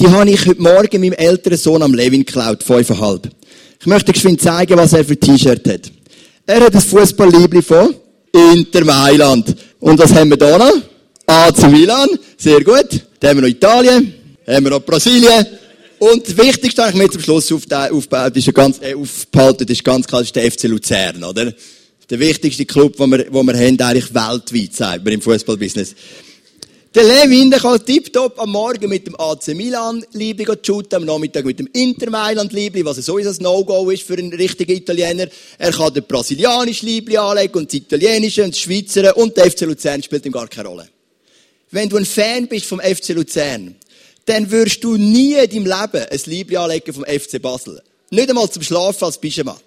Die 0.00 0.08
habe 0.08 0.28
ich 0.28 0.44
heute 0.46 0.60
Morgen 0.60 1.00
meinem 1.00 1.12
älteren 1.12 1.56
Sohn 1.56 1.82
am 1.82 1.94
Levin 1.94 2.24
geklaut, 2.24 2.62
fünfeinhalb. 2.64 3.30
Ich 3.80 3.86
möchte 3.86 4.12
geschwind 4.12 4.40
zeigen, 4.40 4.76
was 4.76 4.92
er 4.92 5.04
für 5.04 5.16
T-Shirt 5.16 5.68
hat. 5.68 5.92
Er 6.46 6.60
hat 6.60 6.74
ein 6.74 6.80
Fußballliebli 6.80 7.62
von 7.62 7.94
Inter 8.32 8.84
Mailand. 8.84 9.54
Und 9.78 9.98
was 9.98 10.12
haben 10.12 10.30
wir 10.30 10.36
da 10.36 10.58
noch? 10.58 10.72
AC 11.26 11.70
Milan, 11.70 12.08
sehr 12.36 12.62
gut. 12.64 12.88
Dann 13.20 13.30
haben 13.30 13.36
wir 13.36 13.42
noch 13.42 13.48
Italien, 13.48 14.14
haben 14.46 14.64
wir 14.64 14.70
noch 14.70 14.80
Brasilien. 14.80 15.46
Und 15.98 16.26
das 16.26 16.36
Wichtigste 16.36 16.82
habe 16.82 16.92
ich 16.92 16.98
mir 16.98 17.10
zum 17.10 17.22
Schluss 17.22 17.52
aufgebaut, 17.52 18.36
ist 18.36 18.52
ganz, 18.52 18.80
äh, 18.80 18.94
aufgehalten, 18.94 19.68
ist 19.68 19.84
ganz 19.84 20.06
klar, 20.06 20.22
ist 20.22 20.34
der 20.34 20.50
FC 20.50 20.64
Luzern, 20.64 21.22
oder? 21.22 21.52
Der 22.10 22.18
wichtigste 22.18 22.66
Club, 22.66 22.96
den 22.96 23.10
wir, 23.10 23.24
den 23.24 23.32
wir 23.32 23.54
haben, 23.54 23.80
eigentlich 23.80 24.12
weltweit, 24.12 24.74
sagt 24.74 25.04
man 25.04 25.14
im 25.14 25.22
Fußballbusiness. 25.22 25.94
Der 26.94 27.02
Levin, 27.02 27.50
der 27.50 27.58
kann 27.58 27.84
tiptop 27.84 28.38
am 28.38 28.52
Morgen 28.52 28.88
mit 28.88 29.04
dem 29.04 29.18
AC 29.18 29.48
Milan 29.48 30.06
Liebling 30.12 30.56
shooten, 30.64 30.94
am 30.94 31.04
Nachmittag 31.04 31.44
mit 31.44 31.58
dem 31.58 31.68
Inter 31.72 32.08
Mailand 32.08 32.52
Liebling, 32.52 32.84
was 32.84 32.98
sowieso 32.98 33.30
ein 33.30 33.36
No-Go 33.40 33.90
ist 33.90 34.04
für 34.04 34.16
einen 34.16 34.32
richtigen 34.32 34.76
Italiener. 34.76 35.26
Er 35.58 35.72
kann 35.72 35.92
den 35.92 36.04
brasilianischen 36.04 36.88
Liebling 36.88 37.18
anlegen 37.18 37.58
und 37.58 37.66
das 37.66 37.80
italienische 37.80 38.44
und 38.44 38.54
das 38.54 38.60
Schweizer 38.60 39.16
und 39.16 39.36
der 39.36 39.50
FC 39.50 39.62
Luzern 39.62 40.04
spielt 40.04 40.24
ihm 40.24 40.30
gar 40.30 40.46
keine 40.46 40.68
Rolle. 40.68 40.88
Wenn 41.72 41.88
du 41.88 41.96
ein 41.96 42.06
Fan 42.06 42.46
bist 42.46 42.66
vom 42.66 42.78
FC 42.78 43.08
Luzern, 43.08 43.74
dann 44.26 44.48
wirst 44.52 44.84
du 44.84 44.96
nie 44.96 45.34
in 45.34 45.50
deinem 45.50 45.66
Leben 45.66 46.06
ein 46.08 46.20
Liebling 46.26 46.58
anlegen 46.58 46.94
vom 46.94 47.04
FC 47.04 47.42
Basel. 47.42 47.82
Nicht 48.10 48.28
einmal 48.28 48.48
zum 48.48 48.62
Schlafen 48.62 49.06
als 49.06 49.18
Pyjama. 49.18 49.60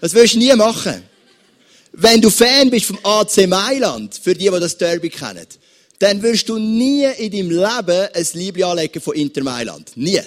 Das 0.00 0.14
wirst 0.14 0.34
du 0.34 0.38
nie 0.38 0.54
machen. 0.54 1.02
Wenn 1.90 2.20
du 2.20 2.30
Fan 2.30 2.70
bist 2.70 2.86
vom 2.86 3.00
AC 3.02 3.48
Mailand, 3.48 4.14
für 4.14 4.34
die, 4.34 4.48
die 4.48 4.60
das 4.60 4.78
Derby 4.78 5.10
kennen, 5.10 5.44
dann 5.98 6.22
wirst 6.22 6.48
du 6.48 6.58
nie 6.58 7.04
in 7.04 7.32
deinem 7.32 7.50
Leben 7.50 8.08
ein 8.14 8.26
Liebling 8.34 8.64
anlegen 8.64 9.00
von 9.00 9.14
Inter 9.14 9.42
Mailand. 9.42 9.90
Nie. 9.96 10.20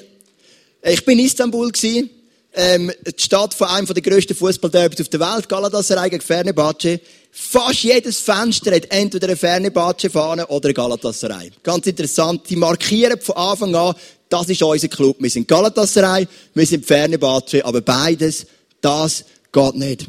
Ich 0.83 1.05
bin 1.05 1.19
in 1.19 1.25
Istanbul 1.25 1.71
gewesen, 1.71 2.09
ähm, 2.53 2.91
die 3.05 3.21
Stadt 3.21 3.53
von 3.53 3.67
einem 3.67 3.85
der 3.87 4.01
grössten 4.01 4.35
Fußballderbys 4.35 5.01
auf 5.01 5.09
der 5.09 5.19
Welt, 5.19 5.47
Galatasaray 5.47 6.09
gegen 6.09 6.21
Fenerbahce. 6.21 6.99
Fast 7.31 7.83
jedes 7.83 8.19
Fenster 8.19 8.75
hat 8.75 8.91
entweder 8.91 9.27
eine 9.27 9.37
Fenerbahce-Fahne 9.37 10.47
oder 10.47 10.67
eine 10.67 10.73
Galatasaray. 10.73 11.51
Ganz 11.63 11.87
interessant. 11.87 12.49
Die 12.49 12.57
markieren 12.57 13.21
von 13.21 13.35
Anfang 13.37 13.73
an, 13.75 13.95
das 14.27 14.49
ist 14.49 14.61
unser 14.61 14.89
Club. 14.89 15.17
Wir 15.19 15.29
sind 15.29 15.47
Galatasaray, 15.47 16.27
wir 16.53 16.65
sind 16.65 16.85
Fenerbahce, 16.85 17.63
aber 17.63 17.79
beides, 17.79 18.45
das 18.81 19.23
geht 19.51 19.75
nicht. 19.75 20.07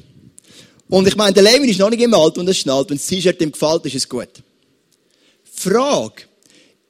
Und 0.89 1.07
ich 1.07 1.17
meine, 1.17 1.33
der 1.33 1.45
Levin 1.45 1.69
ist 1.69 1.79
noch 1.79 1.91
nicht 1.91 2.03
im 2.03 2.13
Alter 2.13 2.41
und 2.41 2.49
es 2.49 2.59
schnallt. 2.59 2.91
Wenn 2.91 2.97
das 2.97 3.07
T-Shirt 3.07 3.41
ihm 3.41 3.53
gefällt, 3.53 3.87
ist 3.87 3.95
es 3.95 4.09
gut. 4.09 4.29
Frage 5.63 6.23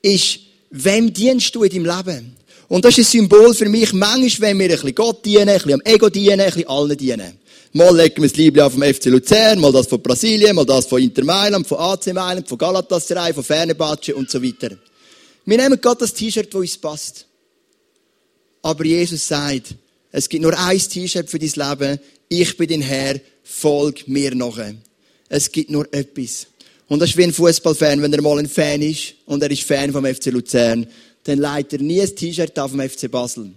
ist, 0.03 0.41
wem 0.71 1.13
dienst 1.13 1.55
du 1.55 1.65
in 1.65 1.85
deinem 1.85 1.97
Leben? 1.97 2.37
Und 2.69 2.85
das 2.85 2.97
ist 2.97 3.09
ein 3.09 3.21
Symbol 3.21 3.55
für 3.55 3.69
mich. 3.69 3.93
Manchmal, 3.93 4.51
wenn 4.51 4.59
wir 4.59 4.67
ein 4.67 4.71
bisschen 4.71 4.95
Gott 4.95 5.25
dienen, 5.25 5.49
ein 5.49 5.57
bisschen 5.57 5.75
am 5.75 5.83
Ego 5.85 6.09
dienen, 6.09 6.41
ein 6.41 6.47
bisschen 6.47 6.69
allen 6.69 6.97
dienen. 6.97 7.39
Mal 7.75 7.97
legen 7.97 8.23
wir 8.23 8.29
das 8.29 8.37
Liebling 8.37 8.65
auf 8.65 8.75
dem 8.75 8.83
FC 8.83 9.07
Luzern, 9.07 9.59
mal 9.59 9.73
das 9.73 9.87
von 9.87 10.03
Brasilien, 10.03 10.55
mal 10.55 10.67
das 10.67 10.87
von 10.87 11.03
Inter 11.03 11.25
Mailand, 11.25 11.67
von 11.67 11.79
AC 11.79 12.13
Mailand, 12.13 12.49
von 12.49 12.59
Galatasaray, 12.59 13.33
von 13.33 13.45
Fenerbahce 13.45 14.15
und 14.15 14.31
so 14.31 14.43
weiter. 14.43 14.77
Wir 15.45 15.57
nehmen 15.57 15.81
gerade 15.81 16.01
das 16.01 16.13
T-Shirt, 16.13 16.49
das 16.49 16.61
uns 16.61 16.77
passt. 16.77 17.27
Aber 18.63 18.85
Jesus 18.85 19.27
sagt, 19.27 19.75
es 20.11 20.29
gibt 20.29 20.43
nur 20.43 20.59
ein 20.59 20.79
T-Shirt 20.79 21.31
für 21.31 21.39
dein 21.39 21.71
Leben. 21.71 22.01
Ich 22.29 22.57
bin 22.57 22.69
dein 22.69 22.83
Herr, 22.83 23.21
folg 23.43 24.07
mir 24.07 24.35
nachher. 24.35 24.75
Es 25.29 25.51
gibt 25.51 25.71
nur 25.71 25.93
etwas. 25.93 26.47
Und 26.89 27.01
das 27.01 27.11
ist 27.11 27.17
wie 27.17 27.25
ein 27.25 27.33
Fußballfan, 27.33 28.03
wenn 28.03 28.13
er 28.13 28.23
mal 28.23 28.39
ein 28.39 28.49
Fan 28.49 28.83
ist 28.83 29.15
und 29.27 29.43
er 29.43 29.51
ist 29.51 29.63
Fan 29.63 29.93
vom 29.93 30.05
FC 30.05 30.27
Luzern, 30.27 30.87
dann 31.25 31.39
leitet 31.39 31.81
er 31.81 31.85
nie 31.85 32.01
ein 32.01 32.15
T-Shirt 32.15 32.59
auf 32.59 32.73
dem 32.73 32.89
FC 32.89 33.11
Basel. 33.11 33.51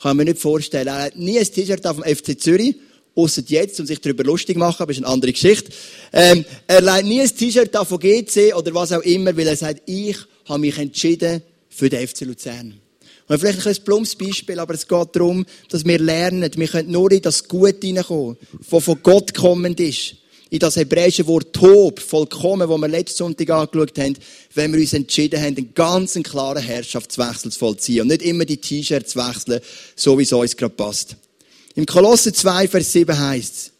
Kann 0.00 0.16
man 0.16 0.26
nicht 0.26 0.38
vorstellen. 0.38 0.88
Er 0.88 1.04
hat 1.04 1.16
nie 1.16 1.38
ein 1.38 1.46
T-Shirt 1.46 1.86
auf 1.86 2.00
dem 2.00 2.16
FC 2.16 2.38
Zürich, 2.38 2.76
außer 3.14 3.42
jetzt, 3.46 3.78
um 3.80 3.86
sich 3.86 4.00
darüber 4.00 4.24
lustig 4.24 4.56
machen, 4.56 4.82
aber 4.82 4.90
ist 4.90 4.98
eine 4.98 5.06
andere 5.06 5.32
Geschichte. 5.32 5.72
Ähm, 6.12 6.44
er 6.66 6.80
leitet 6.80 7.08
nie 7.08 7.20
ein 7.20 7.34
T-Shirt 7.34 7.76
auf 7.76 7.88
von 7.88 7.98
GC 8.00 8.54
oder 8.54 8.74
was 8.74 8.92
auch 8.92 9.02
immer, 9.02 9.36
weil 9.36 9.46
er 9.46 9.56
sagt, 9.56 9.82
ich 9.86 10.16
habe 10.46 10.58
mich 10.58 10.76
entschieden 10.76 11.42
für 11.70 11.88
den 11.88 12.06
FC 12.06 12.22
Luzern. 12.22 12.74
Und 13.26 13.38
vielleicht 13.38 13.66
ein 13.66 13.84
plumps 13.84 14.14
Beispiel, 14.14 14.58
aber 14.58 14.74
es 14.74 14.86
geht 14.86 15.08
darum, 15.16 15.46
dass 15.70 15.86
wir 15.86 15.98
lernen, 15.98 16.50
wir 16.54 16.68
können 16.68 16.90
nur 16.90 17.10
in 17.10 17.22
das 17.22 17.48
Gute 17.48 17.86
hineinkommen, 17.86 18.36
was 18.68 18.84
von 18.84 18.98
Gott 19.02 19.32
kommend 19.32 19.80
ist 19.80 20.16
in 20.54 20.60
das 20.60 20.76
hebräische 20.76 21.26
Wort 21.26 21.52
Tob, 21.52 21.98
vollkommen, 21.98 22.68
wo 22.68 22.78
wir 22.78 22.86
letzten 22.86 23.18
Sonntag 23.18 23.50
angeschaut 23.50 23.98
haben, 23.98 24.16
wenn 24.54 24.72
wir 24.72 24.78
uns 24.78 24.92
entschieden 24.92 25.40
haben, 25.40 25.56
einen 25.56 25.74
ganz 25.74 26.14
klaren 26.22 26.62
Herrschaftswechsel 26.62 27.50
zu 27.50 27.58
vollziehen 27.58 28.02
und 28.02 28.06
nicht 28.06 28.22
immer 28.22 28.44
die 28.44 28.58
T-Shirts 28.58 29.16
wechseln, 29.16 29.60
so 29.96 30.16
wie 30.16 30.22
es 30.22 30.32
uns 30.32 30.56
gerade 30.56 30.72
passt. 30.76 31.16
Im 31.74 31.86
Kolosse 31.86 32.32
2, 32.32 32.68
Vers 32.68 32.92
7 32.92 33.18
heißt 33.18 33.52
es, 33.52 33.72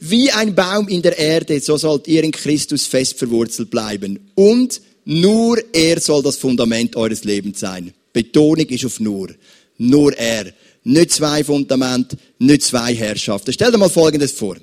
wie 0.00 0.30
ein 0.30 0.54
Baum 0.54 0.86
in 0.88 1.00
der 1.00 1.16
Erde, 1.16 1.58
so 1.60 1.78
sollt 1.78 2.06
ihr 2.08 2.22
in 2.24 2.32
Christus 2.32 2.84
fest 2.84 3.18
verwurzelt 3.18 3.70
bleiben. 3.70 4.18
Und 4.34 4.82
nur 5.06 5.62
er 5.72 5.98
soll 5.98 6.22
das 6.22 6.36
Fundament 6.36 6.94
eures 6.94 7.24
Lebens 7.24 7.60
sein. 7.60 7.94
Betonung 8.12 8.66
ist 8.66 8.84
auf 8.84 9.00
nur. 9.00 9.30
Nur 9.78 10.12
er. 10.18 10.52
Nicht 10.84 11.12
zwei 11.12 11.42
Fundamente, 11.42 12.18
nicht 12.38 12.64
zwei 12.64 12.94
Herrschaften. 12.94 13.54
Stell 13.54 13.72
dir 13.72 13.78
mal 13.78 13.88
Folgendes 13.88 14.32
vor. 14.32 14.58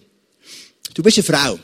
Du 1.00 1.04
bist 1.04 1.18
eine 1.18 1.24
Frau. 1.24 1.58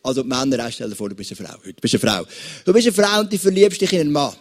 Also 0.00 0.22
die 0.22 0.28
Männer, 0.28 0.70
stell 0.70 0.88
dir 0.88 0.94
vor, 0.94 1.08
du 1.08 1.16
bist 1.16 1.32
eine 1.32 1.44
Frau. 1.44 1.56
Du 1.60 1.72
bist 1.72 1.94
eine 1.94 2.00
Frau. 2.00 2.24
Du 2.64 2.72
bist 2.72 2.86
eine 2.86 2.94
Frau 2.94 3.18
und 3.18 3.32
du 3.32 3.36
verliebst 3.36 3.80
dich 3.80 3.92
in 3.94 4.02
einen 4.02 4.12
Mann. 4.12 4.32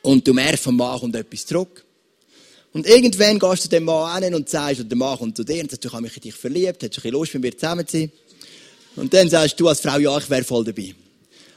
Und 0.00 0.26
du 0.26 0.32
merkst, 0.32 0.64
vom 0.64 0.78
Mann 0.78 0.98
kommt 0.98 1.14
etwas 1.14 1.44
zurück. 1.44 1.84
Und 2.72 2.86
irgendwann 2.86 3.38
gehst 3.38 3.66
du 3.66 3.68
dem 3.68 3.84
Mann 3.84 4.22
hin 4.22 4.34
und 4.34 4.48
sagst, 4.48 4.80
und 4.80 4.88
der 4.88 4.96
Mann 4.96 5.18
kommt 5.18 5.36
zu 5.36 5.44
dir 5.44 5.62
und 5.62 5.70
sagt, 5.70 5.84
du 5.84 5.92
hast 5.92 6.00
mich 6.00 6.16
in 6.16 6.22
dich 6.22 6.34
verliebt, 6.34 6.82
hättest 6.82 7.04
du 7.04 7.08
ein 7.08 7.12
Lust, 7.12 7.34
mit 7.34 7.42
mir 7.42 7.54
zusammen 7.54 7.86
zu 7.86 7.98
sein. 7.98 8.12
Und 8.96 9.12
dann 9.12 9.28
sagst 9.28 9.60
du 9.60 9.68
als 9.68 9.80
Frau, 9.80 9.98
ja, 9.98 10.16
ich 10.16 10.30
wäre 10.30 10.44
voll 10.44 10.64
dabei. 10.64 10.94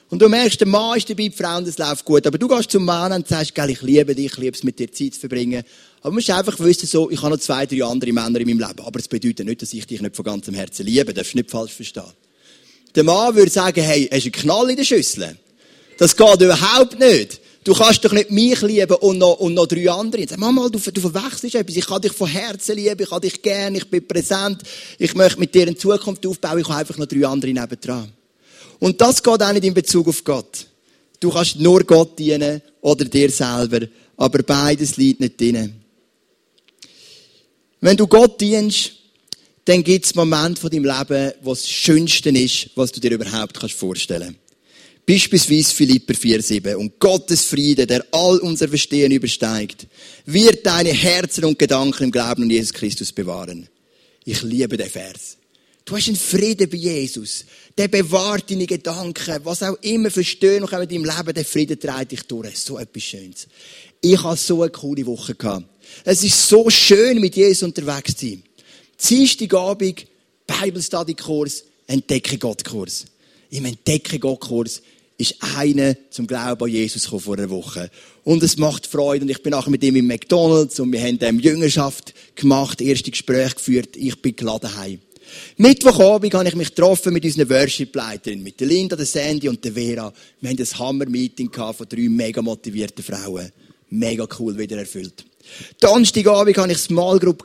Und 0.10 0.22
du 0.22 0.28
merkst, 0.28 0.60
der 0.60 0.68
Mann 0.68 0.98
ist 0.98 1.10
dabei, 1.10 1.30
die 1.30 1.38
Frau, 1.38 1.58
und 1.58 1.70
es 1.70 1.78
läuft 1.78 2.04
gut. 2.04 2.28
Aber 2.28 2.38
du 2.38 2.50
gehst 2.50 2.70
zum 2.70 2.84
Mann 2.84 3.14
und 3.14 3.30
sagst, 3.30 3.54
ich 3.58 3.82
liebe 3.82 4.14
dich, 4.14 4.26
ich 4.26 4.38
liebe 4.38 4.58
es, 4.58 4.64
mit 4.64 4.78
dir 4.78 4.92
Zeit 4.92 5.14
zu 5.14 5.22
verbringen. 5.22 5.64
Aber 6.02 6.12
du 6.12 6.16
musst 6.16 6.30
einfach 6.30 6.60
wissen, 6.60 6.88
so, 6.88 7.10
ich 7.10 7.22
habe 7.22 7.32
noch 7.32 7.42
zwei, 7.42 7.66
drei 7.66 7.84
andere 7.84 8.14
Männer 8.14 8.40
in 8.40 8.48
meinem 8.48 8.68
Leben. 8.68 8.86
Aber 8.86 9.00
es 9.00 9.08
bedeutet 9.08 9.46
nicht, 9.46 9.62
dass 9.62 9.74
ich 9.74 9.86
dich 9.86 10.02
nicht 10.02 10.16
von 10.16 10.26
ganzem 10.26 10.54
Herzen 10.54 10.86
liebe. 10.86 11.06
Das 11.06 11.16
darfst 11.16 11.34
du 11.34 11.38
nicht 11.38 11.52
falsch 11.52 11.74
verstehen. 11.74 12.04
Der 12.96 13.04
Mann 13.04 13.36
würde 13.36 13.52
sagen, 13.52 13.82
hey, 13.84 14.10
hast 14.12 14.24
du 14.24 14.26
einen 14.26 14.32
Knall 14.32 14.70
in 14.70 14.78
der 14.78 14.84
Schüssel? 14.84 15.38
Das 15.98 16.16
geht 16.16 16.42
überhaupt 16.42 17.00
nicht. 17.00 17.42
Du 17.64 17.74
kannst 17.74 18.04
doch 18.06 18.14
nicht 18.14 18.32
mich 18.32 18.62
lieben 18.62 18.96
und 18.96 19.18
noch, 19.18 19.40
und 19.40 19.54
noch 19.54 19.68
drei 19.68 19.92
andere. 19.92 20.26
Sag, 20.28 20.40
Mama, 20.40 20.70
du, 20.70 20.80
du 20.80 21.02
verwechselst 21.02 21.56
etwas. 21.56 21.76
Ich 21.76 21.86
kann 21.86 22.02
dich 22.02 22.14
von 22.14 22.28
Herzen 22.28 22.76
lieben, 22.78 23.02
ich 23.02 23.10
kann 23.10 23.22
dich 23.22 23.42
gern, 23.42 23.76
ich 23.76 23.90
bin 23.90 24.08
präsent, 24.08 24.64
ich 24.98 25.14
möchte 25.14 25.40
mit 25.40 25.54
dir 25.54 25.64
eine 25.64 25.76
Zukunft 25.76 26.26
aufbauen, 26.26 26.60
ich 26.60 26.68
habe 26.68 26.80
einfach 26.80 26.98
noch 26.98 27.06
drei 27.06 27.28
andere 27.28 27.52
nebendran. 27.52 28.12
Und 28.80 29.00
das 29.02 29.22
geht 29.22 29.44
auch 29.44 29.52
nicht 29.52 29.66
in 29.66 29.74
Bezug 29.74 30.08
auf 30.08 30.24
Gott. 30.24 30.68
Du 31.20 31.30
kannst 31.30 31.60
nur 31.60 31.84
Gott 31.84 32.18
dienen 32.18 32.62
oder 32.80 33.04
dir 33.04 33.30
selber, 33.30 33.86
aber 34.16 34.42
beides 34.42 34.96
liegt 34.96 35.20
nicht 35.20 35.40
drin. 35.40 35.74
Wenn 37.82 37.98
du 37.98 38.08
Gott 38.08 38.42
dienst, 38.42 38.92
dann 39.66 39.84
gibt 39.84 40.06
es 40.06 40.16
Momente 40.16 40.60
von 40.60 40.70
deinem 40.70 40.86
Leben, 40.86 41.34
wo 41.42 41.52
das 41.52 41.68
Schönste 41.70 42.30
ist, 42.30 42.70
was 42.76 42.92
du 42.92 43.00
dir 43.00 43.12
überhaupt 43.12 43.60
kannst 43.60 43.76
vorstellen 43.76 44.38
Beispielsweise 45.10 45.74
Philipper 45.74 46.14
4,7. 46.14 46.76
Und 46.76 47.00
Gottes 47.00 47.46
Friede, 47.46 47.88
der 47.88 48.06
all 48.12 48.38
unser 48.38 48.68
Verstehen 48.68 49.12
übersteigt, 49.12 49.88
wird 50.28 50.64
deine 50.64 50.92
Herzen 50.92 51.46
und 51.46 51.58
Gedanken 51.58 52.04
im 52.04 52.12
Glauben 52.12 52.44
an 52.44 52.50
Jesus 52.52 52.74
Christus 52.74 53.12
bewahren. 53.12 53.68
Ich 54.24 54.44
liebe 54.44 54.78
den 54.78 54.88
Vers. 54.88 55.38
Du 55.84 55.98
hast 55.98 56.08
einen 56.08 56.16
Frieden 56.16 56.70
bei 56.70 56.78
Jesus. 56.78 57.46
Der 57.76 57.88
bewahrt 57.88 58.52
deine 58.52 58.68
Gedanken. 58.68 59.40
Was 59.44 59.64
auch 59.64 59.78
immer 59.82 60.12
für 60.12 60.24
Störungen 60.24 60.88
in 60.88 61.04
deinem 61.04 61.18
Leben, 61.18 61.34
der 61.34 61.46
Frieden 61.46 61.80
treibt 61.80 62.12
dich 62.12 62.22
durch. 62.24 62.60
So 62.60 62.78
etwas 62.78 63.02
Schönes. 63.02 63.48
Ich 64.02 64.24
hatte 64.24 64.42
so 64.42 64.62
eine 64.62 64.72
coole 64.72 65.06
Woche. 65.06 65.36
Gehabt. 65.36 65.66
Es 66.06 66.24
ist 66.24 66.48
so 66.48 66.70
schön, 66.70 67.20
mit 67.20 67.36
Jesus 67.36 67.64
unterwegs 67.64 68.16
zu 68.16 68.28
sein. 68.28 68.44
Dienstagabend, 69.10 70.06
Bible 70.48 70.82
Study 70.82 71.14
Kurs, 71.14 71.64
Entdecke 71.88 72.38
Gott 72.38 72.64
Kurs. 72.64 73.06
Im 73.50 73.66
Entdecke 73.66 74.20
Gott 74.20 74.42
Kurs 74.42 74.82
ist 75.18 75.36
einer 75.58 75.96
zum 76.12 76.28
Glauben 76.28 76.64
an 76.64 76.70
Jesus 76.70 77.04
gekommen 77.04 77.22
vor 77.22 77.38
einer 77.38 77.50
Woche. 77.50 77.92
Und 78.24 78.42
es 78.42 78.58
macht 78.58 78.88
Freude. 78.88 79.26
Und 79.26 79.32
ich 79.32 79.44
bin 79.44 79.52
nachher 79.52 79.70
mit 79.70 79.84
ihm 79.84 79.98
im 79.98 80.08
McDonalds 80.08 80.80
und 80.80 80.94
wir 80.94 81.02
haben 81.02 81.20
dem 81.20 81.40
Jüngerschaft 81.40 82.14
gemacht, 82.36 82.80
erste 82.80 83.12
Gespräche 83.12 83.56
geführt. 83.56 83.98
Ich 83.98 84.22
bin 84.22 84.36
geladen 84.36 84.76
heim. 84.78 85.00
Mittwochabend 85.58 86.34
habe 86.34 86.48
ich 86.48 86.56
mich 86.56 86.70
getroffen 86.70 87.14
mit 87.14 87.24
unseren 87.26 87.50
Worship-Leiterin, 87.50 88.42
mit 88.42 88.60
der 88.60 88.68
Linda, 88.68 88.96
der 88.96 89.06
Sandy 89.06 89.50
und 89.50 89.64
der 89.64 89.74
Vera. 89.74 90.14
Wir 90.40 90.50
haben 90.50 90.58
ein 90.58 90.80
Hammer-Meeting 90.80 91.52
von 91.52 91.88
drei 91.88 92.10
mega 92.10 92.42
motivierten 92.42 93.04
Frauen. 93.04 93.52
Mega 93.90 94.28
cool 94.40 94.58
wieder 94.58 94.78
erfüllt. 94.78 95.26
Donnerstagabend 95.80 96.58
hatte 96.58 96.72
ich 96.72 96.78
Small 96.78 97.20
Group. 97.20 97.44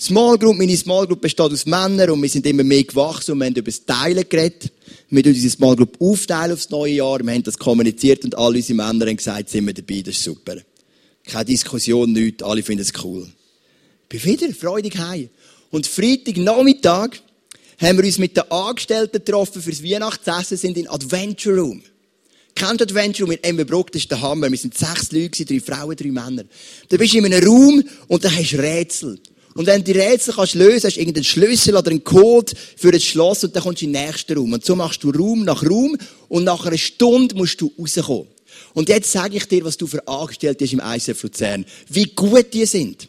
Small 0.00 0.38
Group, 0.38 0.56
meine 0.56 0.76
Small 0.76 1.06
Group 1.06 1.20
besteht 1.20 1.52
aus 1.52 1.66
Männern 1.66 2.10
und 2.10 2.22
wir 2.22 2.28
sind 2.28 2.46
immer 2.46 2.62
mehr 2.62 2.84
gewachsen 2.84 3.32
und 3.32 3.38
wir 3.38 3.46
haben 3.46 3.54
über 3.54 3.70
das 3.70 3.84
Teilen 3.84 4.28
geredet. 4.28 4.72
Wir 5.10 5.22
teilen 5.22 5.34
unsere 5.34 5.52
Small 5.52 5.76
Group 5.76 6.00
aufteilen 6.00 6.52
aufs 6.52 6.70
neue 6.70 6.94
Jahr. 6.94 7.18
Wir 7.20 7.32
haben 7.32 7.42
das 7.42 7.58
kommuniziert 7.58 8.24
und 8.24 8.36
alle 8.36 8.56
unsere 8.56 8.76
Männer 8.76 9.06
haben 9.06 9.16
gesagt, 9.16 9.48
sind 9.48 9.66
wir 9.66 9.74
dabei, 9.74 10.02
das 10.02 10.16
ist 10.16 10.24
super. 10.24 10.56
Keine 11.24 11.44
Diskussion, 11.46 12.12
nichts, 12.12 12.42
alle 12.42 12.62
finden 12.62 12.82
es 12.82 12.92
cool. 13.02 13.26
Ich 14.10 14.22
bin 14.22 14.32
wieder 14.32 14.54
freudig 14.54 14.96
heim. 14.98 15.28
Und 15.70 15.86
Freitagnachmittag 15.86 17.10
haben 17.80 17.98
wir 17.98 18.04
uns 18.04 18.18
mit 18.18 18.36
den 18.36 18.50
Angestellten 18.50 19.24
getroffen 19.24 19.62
fürs 19.62 19.82
Weihnachtsessen, 19.82 20.56
sind 20.56 20.78
in 20.78 20.88
Adventure 20.88 21.56
Room. 21.56 21.82
Kennt 22.58 22.82
Adventure 22.82 23.24
Room 23.24 23.38
in 23.40 23.44
Emmenbruck? 23.44 23.92
Das 23.92 24.02
ist 24.02 24.10
der 24.10 24.20
Hammer. 24.20 24.50
Wir 24.50 24.58
sind 24.58 24.76
sechs 24.76 25.12
Leute, 25.12 25.44
drei 25.44 25.60
Frauen, 25.60 25.94
drei 25.94 26.10
Männer. 26.10 26.42
Da 26.88 26.96
bist 26.96 27.14
du 27.14 27.18
in 27.18 27.26
einem 27.26 27.46
Raum 27.46 27.84
und 28.08 28.24
da 28.24 28.32
hast 28.32 28.52
du 28.52 28.56
Rätsel. 28.58 29.16
Und 29.54 29.66
wenn 29.66 29.84
du 29.84 29.92
die 29.92 29.98
Rätsel 30.00 30.34
kannst 30.34 30.56
lösen, 30.56 30.88
hast 30.88 30.96
du 30.96 31.00
irgendeinen 31.00 31.22
Schlüssel 31.22 31.76
oder 31.76 31.92
einen 31.92 32.02
Code 32.02 32.52
für 32.76 32.92
ein 32.92 33.00
Schloss 33.00 33.44
und 33.44 33.54
dann 33.54 33.62
kommst 33.62 33.82
du 33.82 33.86
in 33.86 33.92
den 33.92 34.06
nächsten 34.06 34.36
Raum. 34.36 34.54
Und 34.54 34.64
so 34.64 34.74
machst 34.74 35.04
du 35.04 35.10
Raum 35.10 35.44
nach 35.44 35.62
Raum 35.62 35.96
und 36.28 36.42
nach 36.42 36.66
einer 36.66 36.76
Stunde 36.76 37.36
musst 37.36 37.60
du 37.60 37.72
rauskommen. 37.78 38.26
Und 38.74 38.88
jetzt 38.88 39.12
sage 39.12 39.36
ich 39.36 39.44
dir, 39.46 39.64
was 39.64 39.76
du 39.76 39.86
für 39.86 40.06
Angestellte 40.08 40.64
hast 40.64 40.72
im 40.72 40.82
ICF 40.84 41.22
Luzern. 41.22 41.64
Wie 41.88 42.06
gut 42.06 42.52
die 42.54 42.66
sind. 42.66 43.08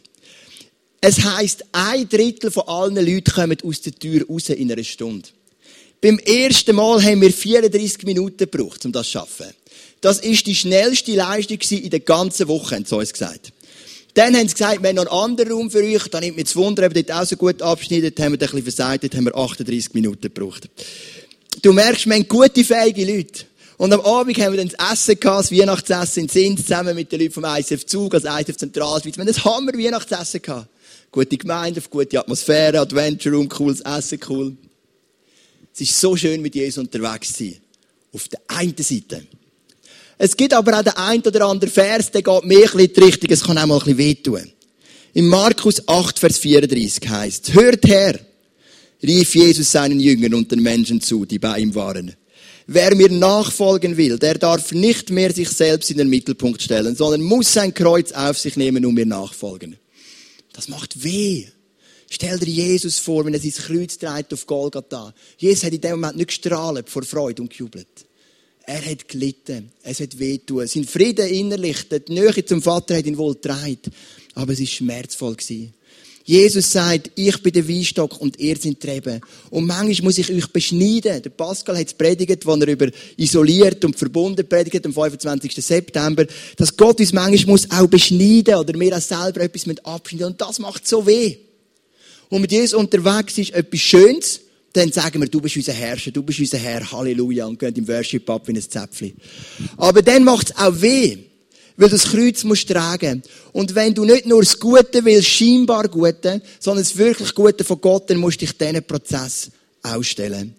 Es 1.00 1.24
heisst, 1.24 1.64
ein 1.72 2.08
Drittel 2.08 2.52
von 2.52 2.68
allen 2.68 2.94
Leuten 2.94 3.32
kommen 3.32 3.58
aus 3.64 3.80
der 3.80 3.94
Tür 3.94 4.24
raus 4.28 4.48
in 4.50 4.70
einer 4.70 4.84
Stunde. 4.84 5.28
Beim 6.00 6.18
ersten 6.18 6.76
Mal 6.76 7.02
haben 7.02 7.20
wir 7.20 7.30
34 7.30 8.04
Minuten 8.04 8.38
gebraucht, 8.38 8.84
um 8.86 8.92
das 8.92 9.06
zu 9.06 9.12
schaffen. 9.12 9.46
Das 10.00 10.18
ist 10.18 10.46
die 10.46 10.54
schnellste 10.54 11.12
Leistung 11.12 11.58
in 11.70 11.90
der 11.90 12.00
ganzen 12.00 12.48
Woche, 12.48 12.76
haben 12.76 12.86
sie 12.86 12.96
uns 12.96 13.12
gesagt. 13.12 13.52
Dann 14.14 14.34
haben 14.34 14.48
sie 14.48 14.54
gesagt, 14.54 14.82
wir 14.82 14.88
haben 14.88 14.96
noch 14.96 15.06
einen 15.06 15.30
anderen 15.30 15.52
Raum 15.52 15.70
für 15.70 15.84
euch. 15.84 16.08
Dann 16.08 16.22
nimmt 16.22 16.36
mir 16.36 16.44
das 16.44 16.56
Wunder, 16.56 16.86
ob 16.86 16.94
dort 16.94 17.12
auch 17.12 17.24
so 17.24 17.36
gut 17.36 17.62
abschneidet. 17.62 18.18
Haben 18.18 18.32
wir 18.32 18.38
ein 18.38 18.38
bisschen 18.38 18.62
versagt. 18.62 19.04
Dort 19.04 19.14
haben 19.14 19.24
wir 19.24 19.36
38 19.36 19.94
Minuten 19.94 20.22
gebraucht. 20.22 20.68
Du 21.62 21.72
merkst, 21.72 22.06
wir 22.06 22.14
haben 22.14 22.26
gute, 22.26 22.64
fähige 22.64 23.04
Leute. 23.04 23.44
Und 23.76 23.92
am 23.92 24.00
Abend 24.00 24.38
haben 24.38 24.52
wir 24.52 24.58
dann 24.58 24.72
das 24.76 24.92
Essen 24.92 25.20
gehabt, 25.20 25.44
das 25.44 25.52
Weihnachtsessen 25.52 26.24
in 26.24 26.28
Sins, 26.28 26.66
zusammen 26.66 26.94
mit 26.94 27.12
den 27.12 27.20
Leuten 27.20 27.32
vom 27.32 27.44
ICF 27.44 27.86
Zug, 27.86 28.14
also 28.14 28.28
ICF 28.28 28.56
Zentralschweiz. 28.56 29.16
Wir 29.16 29.24
haben 29.24 29.34
ein 29.34 29.44
Hammer 29.44 29.72
Weihnachtsessen 29.72 30.42
gehabt. 30.42 30.68
Gute 31.12 31.36
Gemeinde, 31.36 31.80
gute 31.88 32.18
Atmosphäre, 32.18 32.80
Adventure 32.80 33.34
Room, 33.34 33.48
cooles 33.48 33.80
Essen, 33.80 34.20
cool. 34.28 34.56
Es 35.80 35.88
ist 35.88 35.98
so 35.98 36.14
schön, 36.14 36.42
mit 36.42 36.54
Jesus 36.54 36.76
unterwegs 36.76 37.32
zu 37.32 37.44
sein. 37.44 37.56
Auf 38.12 38.28
der 38.28 38.40
einen 38.48 38.76
Seite. 38.76 39.22
Es 40.18 40.36
gibt 40.36 40.52
aber 40.52 40.78
auch 40.78 40.82
den 40.82 40.92
einen 40.92 41.22
oder 41.22 41.46
anderen 41.46 41.72
Vers, 41.72 42.10
der 42.10 42.20
geht 42.20 42.44
mehr 42.44 42.74
in 42.74 42.92
die 42.92 43.00
Richtung, 43.00 43.30
es 43.30 43.42
kann 43.42 43.56
auch 43.56 43.64
mal 43.64 43.76
ein 43.76 43.80
bisschen 43.80 43.96
wehtun. 43.96 44.52
In 45.14 45.26
Markus 45.26 45.88
8, 45.88 46.18
Vers 46.18 46.36
34 46.36 47.08
heißt, 47.08 47.54
hört 47.54 47.86
her, 47.86 48.20
rief 49.02 49.34
Jesus 49.34 49.72
seinen 49.72 50.00
Jüngern 50.00 50.34
und 50.34 50.52
den 50.52 50.60
Menschen 50.60 51.00
zu, 51.00 51.24
die 51.24 51.38
bei 51.38 51.60
ihm 51.60 51.74
waren. 51.74 52.14
Wer 52.66 52.94
mir 52.94 53.10
nachfolgen 53.10 53.96
will, 53.96 54.18
der 54.18 54.34
darf 54.34 54.72
nicht 54.72 55.08
mehr 55.08 55.32
sich 55.32 55.48
selbst 55.48 55.90
in 55.90 55.96
den 55.96 56.10
Mittelpunkt 56.10 56.60
stellen, 56.60 56.94
sondern 56.94 57.22
muss 57.22 57.54
sein 57.54 57.72
Kreuz 57.72 58.12
auf 58.12 58.38
sich 58.38 58.56
nehmen 58.56 58.84
und 58.84 58.92
mir 58.92 59.06
nachfolgen. 59.06 59.76
Das 60.52 60.68
macht 60.68 61.02
weh. 61.02 61.46
Stell 62.12 62.40
dir 62.40 62.48
Jesus 62.48 62.98
vor, 62.98 63.24
wenn 63.24 63.34
er 63.34 63.40
sein 63.40 63.52
Kreuz 63.52 63.96
trägt 63.96 64.34
auf 64.34 64.44
Golgatha. 64.44 65.14
Jesus 65.38 65.62
hat 65.62 65.72
in 65.72 65.80
dem 65.80 65.92
Moment 65.92 66.16
nicht 66.16 66.26
gestrahlt 66.26 66.90
vor 66.90 67.04
Freude 67.04 67.40
und 67.40 67.50
gejubelt. 67.50 67.86
Er 68.66 68.84
hat 68.84 69.06
gelitten. 69.06 69.70
Es 69.84 70.00
hat 70.00 70.18
wehtun. 70.18 70.66
Sein 70.66 70.84
Frieden 70.84 71.28
innerlich, 71.28 71.88
die 71.88 72.12
Nähe 72.12 72.44
zum 72.44 72.62
Vater 72.62 72.96
hat 72.96 73.06
ihn 73.06 73.16
wohl 73.16 73.34
getragen. 73.34 73.78
Aber 74.34 74.52
es 74.52 74.58
war 74.58 74.66
schmerzvoll. 74.66 75.36
Jesus 76.24 76.72
sagt, 76.72 77.12
ich 77.14 77.42
bin 77.42 77.52
der 77.52 77.68
Weinstock 77.68 78.20
und 78.20 78.40
ihr 78.40 78.56
sind 78.56 78.82
die 78.82 78.90
Reben. 78.90 79.20
Und 79.50 79.66
manchmal 79.66 80.06
muss 80.06 80.18
ich 80.18 80.32
euch 80.32 80.48
beschneiden. 80.48 81.22
Der 81.22 81.30
Pascal 81.30 81.78
hat 81.78 81.86
es 81.86 81.94
predigt, 81.94 82.44
wo 82.44 82.54
er 82.54 82.68
über 82.68 82.88
isoliert 83.16 83.84
und 83.84 83.96
verbunden 83.96 84.48
predigt 84.48 84.84
am 84.84 84.92
25. 84.92 85.54
September, 85.64 86.26
dass 86.56 86.76
Gott 86.76 86.98
uns 86.98 87.12
manchmal 87.12 87.58
auch 87.70 87.86
beschneiden 87.86 88.56
oder 88.56 88.78
wir 88.78 88.96
auch 88.96 89.00
selber 89.00 89.42
etwas 89.42 89.66
mit 89.66 89.86
abschneiden. 89.86 90.26
Und 90.26 90.40
das 90.40 90.58
macht 90.58 90.88
so 90.88 91.06
weh 91.06 91.38
und 92.30 92.40
mit 92.40 92.52
Jesus 92.52 92.74
unterwegs 92.74 93.36
ist, 93.36 93.52
etwas 93.52 93.80
Schönes, 93.80 94.40
dann 94.72 94.92
sagen 94.92 95.20
wir, 95.20 95.28
du 95.28 95.40
bist 95.40 95.56
unser 95.56 95.72
Herrscher, 95.72 96.12
du 96.12 96.22
bist 96.22 96.38
unser 96.38 96.58
Herr, 96.58 96.90
Halleluja, 96.90 97.44
und 97.46 97.58
gehen 97.58 97.74
im 97.74 97.88
Worship 97.88 98.30
ab 98.30 98.46
wie 98.46 98.52
ein 98.52 98.62
Zäpfchen. 98.62 99.14
Aber 99.76 100.00
dann 100.00 100.24
macht 100.24 100.50
es 100.50 100.56
auch 100.56 100.80
weh, 100.80 101.18
weil 101.76 101.88
du 101.88 101.96
das 101.96 102.04
Kreuz 102.04 102.44
musst 102.44 102.68
tragen. 102.68 103.22
Und 103.52 103.74
wenn 103.74 103.94
du 103.94 104.04
nicht 104.04 104.26
nur 104.26 104.42
das 104.42 104.58
Gute 104.58 105.04
willst, 105.04 105.28
scheinbar 105.28 105.88
Gute, 105.88 106.40
sondern 106.60 106.84
das 106.84 106.96
wirklich 106.96 107.34
Gute 107.34 107.64
von 107.64 107.80
Gott, 107.80 108.08
dann 108.08 108.18
musst 108.18 108.40
du 108.40 108.46
dich 108.46 108.56
diesen 108.56 108.84
Prozess 108.84 109.50
ausstellen. 109.82 110.54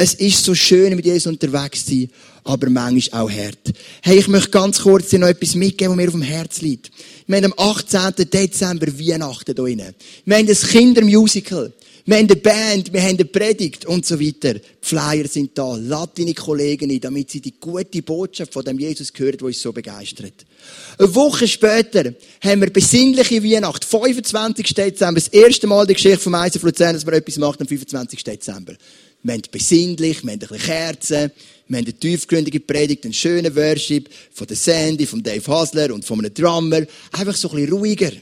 Es 0.00 0.14
ist 0.14 0.44
so 0.44 0.54
schön, 0.54 0.94
mit 0.94 1.04
Jesus 1.04 1.26
unterwegs 1.26 1.84
zu 1.84 1.90
sein, 1.90 2.10
aber 2.44 2.70
manchmal 2.70 3.22
auch 3.22 3.28
hart. 3.28 3.72
Hey, 4.00 4.18
ich 4.18 4.28
möchte 4.28 4.50
ganz 4.50 4.82
kurz 4.82 5.08
dir 5.08 5.18
noch 5.18 5.26
etwas 5.26 5.56
mitgeben, 5.56 5.90
was 5.90 5.96
mir 5.96 6.06
auf 6.06 6.12
dem 6.12 6.22
Herz 6.22 6.60
liegt. 6.60 6.92
Wir 7.26 7.38
haben 7.38 7.46
am 7.46 7.54
18. 7.56 8.30
Dezember 8.30 8.86
Weihnachten 8.86 9.44
hier 9.46 9.54
drin. 9.56 9.82
Wir 10.24 10.36
haben 10.36 10.48
ein 10.48 10.54
Kindermusical. 10.54 11.72
Wir 12.06 12.16
haben 12.16 12.26
eine 12.26 12.36
Band, 12.36 12.92
wir 12.92 13.02
haben 13.02 13.16
eine 13.16 13.24
Predigt 13.24 13.86
und 13.86 14.06
so 14.06 14.20
weiter. 14.20 14.54
Die 14.54 14.62
Flyer 14.80 15.26
sind 15.26 15.58
da. 15.58 15.74
Lad 15.74 16.16
deine 16.16 16.32
Kollegen 16.32 16.90
ein, 16.92 17.00
damit 17.00 17.32
sie 17.32 17.40
die 17.40 17.58
gute 17.58 18.00
Botschaft 18.00 18.52
von 18.52 18.64
dem 18.64 18.78
Jesus 18.78 19.12
hören, 19.16 19.36
der 19.36 19.48
uns 19.48 19.60
so 19.60 19.72
begeistert. 19.72 20.46
Eine 20.96 21.14
Woche 21.14 21.48
später 21.48 22.14
haben 22.40 22.60
wir 22.60 22.70
besinnliche 22.70 23.42
Weihnacht. 23.42 23.84
25. 23.84 24.74
Dezember. 24.74 25.20
Das 25.20 25.28
erste 25.28 25.66
Mal 25.66 25.88
die 25.88 25.94
Geschichte 25.94 26.18
vom 26.18 26.36
Eisen 26.36 26.62
Luzern, 26.62 26.94
dass 26.94 27.04
man 27.04 27.14
etwas 27.14 27.36
macht 27.36 27.60
am 27.60 27.66
25. 27.66 28.22
Dezember. 28.22 28.74
Wir 29.22 29.34
haben 29.34 29.42
besinnlich, 29.50 30.22
wir 30.22 30.32
haben 30.32 30.40
ein 30.40 30.48
bisschen 30.48 30.58
Kerzen, 30.58 31.32
wir 31.68 31.78
haben 31.78 31.84
eine 31.84 31.92
tiefgründige 31.92 32.60
Predigt, 32.60 33.04
einen 33.04 33.12
schönen 33.12 33.54
Worship 33.54 34.08
von 34.32 34.46
der 34.46 34.56
Sandy, 34.56 35.06
von 35.06 35.22
Dave 35.22 35.46
Hasler 35.46 35.92
und 35.92 36.04
von 36.04 36.20
einem 36.20 36.32
Drummer. 36.32 36.82
Einfach 37.12 37.36
so 37.36 37.50
ein 37.50 37.56
bisschen 37.56 37.72
ruhiger. 37.72 38.12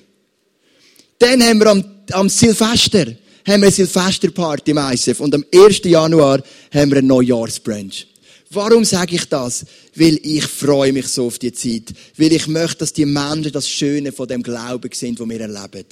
Dann 1.19 1.43
haben 1.43 1.59
wir 1.61 1.67
am, 1.69 1.85
am 2.13 2.29
Silvester, 2.29 3.07
haben 3.07 3.17
wir 3.47 3.55
eine 3.55 3.71
Silvesterparty 3.71 4.73
im 4.73 4.79
ISF 4.79 5.21
und 5.21 5.35
am 5.35 5.45
1. 5.55 5.81
Januar 5.85 6.43
haben 6.73 6.91
wir 6.91 6.99
einen 6.99 7.07
Neujahrsbrunch. 7.07 8.07
Warum 8.51 8.85
sage 8.85 9.17
ich 9.17 9.25
das? 9.27 9.65
Weil 9.95 10.19
ich 10.23 10.47
freue 10.47 10.93
mich 10.93 11.09
so 11.09 11.27
auf 11.27 11.39
die 11.39 11.53
Zeit. 11.53 11.93
Weil 12.17 12.33
ich 12.33 12.47
möchte, 12.47 12.79
dass 12.79 12.93
die 12.93 13.05
Menschen 13.05 13.53
das 13.53 13.69
Schöne 13.69 14.13
von 14.13 14.29
dem 14.29 14.43
Glauben 14.43 14.91
sind, 14.93 15.19
wo 15.19 15.29
wir 15.29 15.41
erleben. 15.41 15.87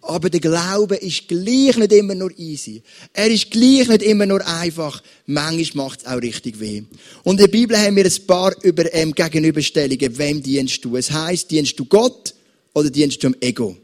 Aber 0.00 0.30
der 0.30 0.40
Glaube 0.40 0.96
ist 0.96 1.28
gleich 1.28 1.76
nicht 1.76 1.92
immer 1.92 2.14
nur 2.14 2.30
easy. 2.38 2.82
Er 3.12 3.28
ist 3.28 3.50
gleich 3.50 3.88
nicht 3.88 4.02
immer 4.02 4.26
nur 4.26 4.46
einfach. 4.46 5.02
Manchmal 5.26 5.86
macht 5.86 6.00
es 6.00 6.06
auch 6.06 6.22
richtig 6.22 6.60
weh. 6.60 6.82
Und 7.24 7.40
in 7.40 7.46
der 7.46 7.48
Bibel 7.48 7.76
haben 7.76 7.96
wir 7.96 8.04
ein 8.04 8.26
paar 8.26 8.54
über, 8.62 8.92
ähm, 8.94 9.12
Gegenüberstellungen. 9.12 10.18
Wem 10.18 10.42
dienst 10.42 10.84
du? 10.84 10.96
Es 10.96 11.10
heisst, 11.10 11.50
dienst 11.50 11.78
du 11.78 11.84
Gott 11.84 12.34
oder 12.74 12.90
dienst 12.90 13.22
du 13.22 13.30
dem 13.30 13.36
Ego? 13.40 13.76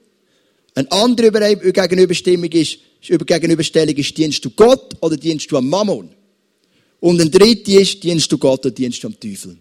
Eine 0.74 0.90
andere 0.92 1.30
Gegenüberstellung 1.30 2.44
ist, 2.44 2.78
Gegenüberstellung 3.00 3.94
ist, 3.94 4.16
dienst 4.16 4.44
du 4.44 4.50
Gott 4.50 4.96
oder 5.00 5.16
dienst 5.16 5.50
du 5.50 5.56
am 5.56 5.68
Mammon? 5.68 6.10
Und 7.00 7.20
ein 7.20 7.30
dritte 7.30 7.72
ist, 7.72 8.02
dienst 8.02 8.30
du 8.32 8.38
Gott 8.38 8.64
oder 8.64 8.74
dienst 8.74 9.02
du 9.02 9.08
am 9.08 9.18
Teufel? 9.18 9.56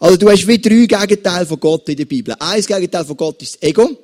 Also 0.00 0.16
du 0.16 0.30
hast 0.30 0.46
wie 0.46 0.58
drei 0.58 0.86
Gegenteile 0.86 1.46
von 1.46 1.58
Gott 1.58 1.88
in 1.88 1.96
der 1.96 2.04
Bibel. 2.04 2.34
Ein 2.38 2.62
Gegenteil 2.62 3.04
von 3.04 3.16
Gott 3.16 3.42
ist 3.42 3.54
das 3.54 3.62
Ego. 3.68 3.96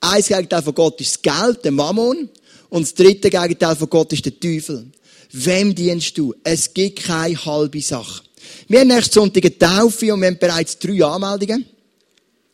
Ein 0.00 0.22
Gegenteil 0.22 0.62
von 0.62 0.74
Gott 0.74 1.00
ist 1.00 1.16
das 1.16 1.22
Geld, 1.22 1.64
der 1.64 1.72
Mammon. 1.72 2.28
Und 2.68 2.82
das 2.82 2.94
dritte 2.94 3.30
Gegenteil 3.30 3.76
von 3.76 3.88
Gott 3.88 4.12
ist 4.12 4.24
der 4.24 4.38
Teufel. 4.38 4.86
Wem 5.32 5.74
dienst 5.74 6.16
du? 6.18 6.34
Es 6.44 6.72
gibt 6.72 7.04
keine 7.04 7.44
halbe 7.44 7.80
Sache. 7.80 8.22
Wir 8.68 8.80
haben 8.80 8.88
nächsten 8.88 9.14
Sonntag 9.14 9.44
eine 9.44 9.58
Taufe 9.58 10.12
und 10.12 10.20
wir 10.20 10.28
haben 10.28 10.38
bereits 10.38 10.78
drei 10.78 11.04
Anmeldungen. 11.04 11.66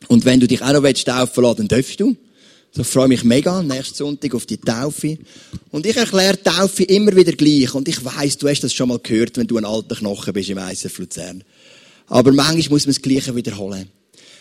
Und 0.07 0.25
wenn 0.25 0.39
du 0.39 0.47
dich 0.47 0.61
auch 0.61 0.73
noch 0.73 0.91
taufen 0.91 1.43
lassen 1.43 1.57
dann 1.57 1.67
darfst 1.67 1.99
du. 1.99 2.15
So 2.73 2.83
freue 2.85 3.09
mich 3.09 3.23
mega 3.23 3.61
nächsten 3.61 3.95
Sonntag 3.95 4.33
auf 4.33 4.45
die 4.45 4.57
Taufe. 4.57 5.17
Und 5.71 5.85
ich 5.85 5.95
erkläre 5.95 6.41
Taufe 6.41 6.83
immer 6.83 7.15
wieder 7.15 7.33
gleich. 7.33 7.73
Und 7.75 7.87
ich 7.87 8.03
weiß, 8.03 8.37
du 8.37 8.47
hast 8.47 8.61
das 8.61 8.73
schon 8.73 8.89
mal 8.89 8.99
gehört, 8.99 9.37
wenn 9.37 9.47
du 9.47 9.57
ein 9.57 9.65
alter 9.65 9.95
Knochen 9.95 10.33
bist 10.33 10.49
im 10.49 10.57
ISF 10.57 10.97
Luzern. 10.97 11.43
Aber 12.07 12.31
manchmal 12.31 12.69
muss 12.69 12.85
man 12.85 12.95
das 12.95 13.01
Gleiche 13.01 13.35
wiederholen. 13.35 13.89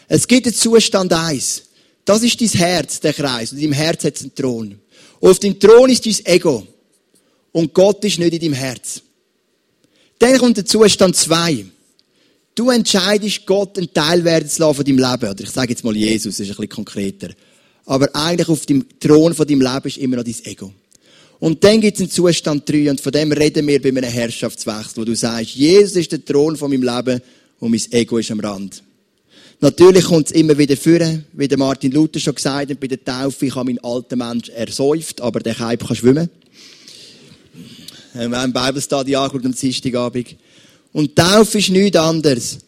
Es 0.06 0.26
gibt 0.28 0.46
den 0.46 0.54
Zustand 0.54 1.12
eins. 1.12 1.62
Das 2.04 2.22
ist 2.22 2.40
dein 2.40 2.48
Herz, 2.48 3.00
der 3.00 3.12
Kreis. 3.12 3.52
Und 3.52 3.58
in 3.58 3.70
deinem 3.70 3.74
Herz 3.74 4.04
hat 4.04 4.16
es 4.16 4.22
einen 4.22 4.34
Thron. 4.34 4.78
Und 5.20 5.30
auf 5.30 5.38
dem 5.38 5.58
Thron 5.58 5.90
ist 5.90 6.06
dein 6.06 6.34
Ego. 6.34 6.66
Und 7.52 7.74
Gott 7.74 8.04
ist 8.04 8.18
nicht 8.18 8.32
in 8.32 8.40
deinem 8.40 8.54
Herz. 8.54 9.02
Dann 10.18 10.38
kommt 10.38 10.56
der 10.56 10.66
Zustand 10.66 11.16
zwei. 11.16 11.64
Du 12.54 12.70
entscheidest, 12.70 13.46
Gott 13.46 13.78
einen 13.78 13.92
Teil 13.92 14.24
werden 14.24 14.48
zu 14.48 14.60
lassen 14.60 14.74
von 14.74 14.84
deinem 14.84 14.98
Leben. 14.98 15.30
Oder 15.30 15.44
ich 15.44 15.50
sage 15.50 15.70
jetzt 15.70 15.84
mal 15.84 15.96
Jesus, 15.96 16.36
das 16.36 16.40
ist 16.40 16.50
ein 16.50 16.56
bisschen 16.56 16.68
konkreter. 16.68 17.30
Aber 17.86 18.08
eigentlich 18.14 18.48
auf 18.48 18.66
dem 18.66 18.86
Thron 18.98 19.34
von 19.34 19.46
deinem 19.46 19.62
Leben 19.62 19.86
ist 19.86 19.98
immer 19.98 20.16
noch 20.16 20.24
dein 20.24 20.44
Ego. 20.44 20.72
Und 21.38 21.64
dann 21.64 21.80
gibt 21.80 21.96
es 21.96 22.02
einen 22.02 22.10
Zustand 22.10 22.68
drei. 22.68 22.90
Und 22.90 23.00
von 23.00 23.12
dem 23.12 23.32
reden 23.32 23.66
wir 23.66 23.80
bei 23.80 23.88
einem 23.88 24.04
Herrschaftswechsel, 24.04 24.96
wo 24.96 25.04
du 25.04 25.16
sagst, 25.16 25.54
Jesus 25.54 25.96
ist 25.96 26.12
der 26.12 26.24
Thron 26.24 26.56
von 26.56 26.70
meinem 26.70 26.82
Leben 26.82 27.20
und 27.58 27.70
mein 27.70 27.92
Ego 27.92 28.18
ist 28.18 28.30
am 28.30 28.40
Rand. 28.40 28.82
Natürlich 29.62 30.04
kommt 30.04 30.26
es 30.26 30.32
immer 30.32 30.56
wieder 30.56 30.74
führen, 30.74 31.26
wie 31.34 31.46
der 31.46 31.58
Martin 31.58 31.92
Luther 31.92 32.18
schon 32.18 32.34
gesagt 32.34 32.70
hat, 32.70 32.80
bei 32.80 32.86
der 32.86 33.04
Taufe, 33.04 33.44
ich 33.44 33.54
habe 33.54 33.66
meinen 33.66 33.84
alten 33.84 34.18
Mensch 34.18 34.48
ersäuft, 34.48 35.20
aber 35.20 35.40
der 35.40 35.54
Kaib 35.54 35.86
kann 35.86 35.96
schwimmen. 35.96 36.30
Wir 38.14 38.22
haben 38.22 38.34
einen 38.34 38.52
Bibelstudy 38.54 39.14
angeschaut 39.14 39.44
am 39.44 39.54
Dienstagabend. 39.54 40.28
Und 40.92 41.14
Taufe 41.14 41.58
ist 41.58 41.68
nichts 41.68 41.98
anderes 41.98 42.58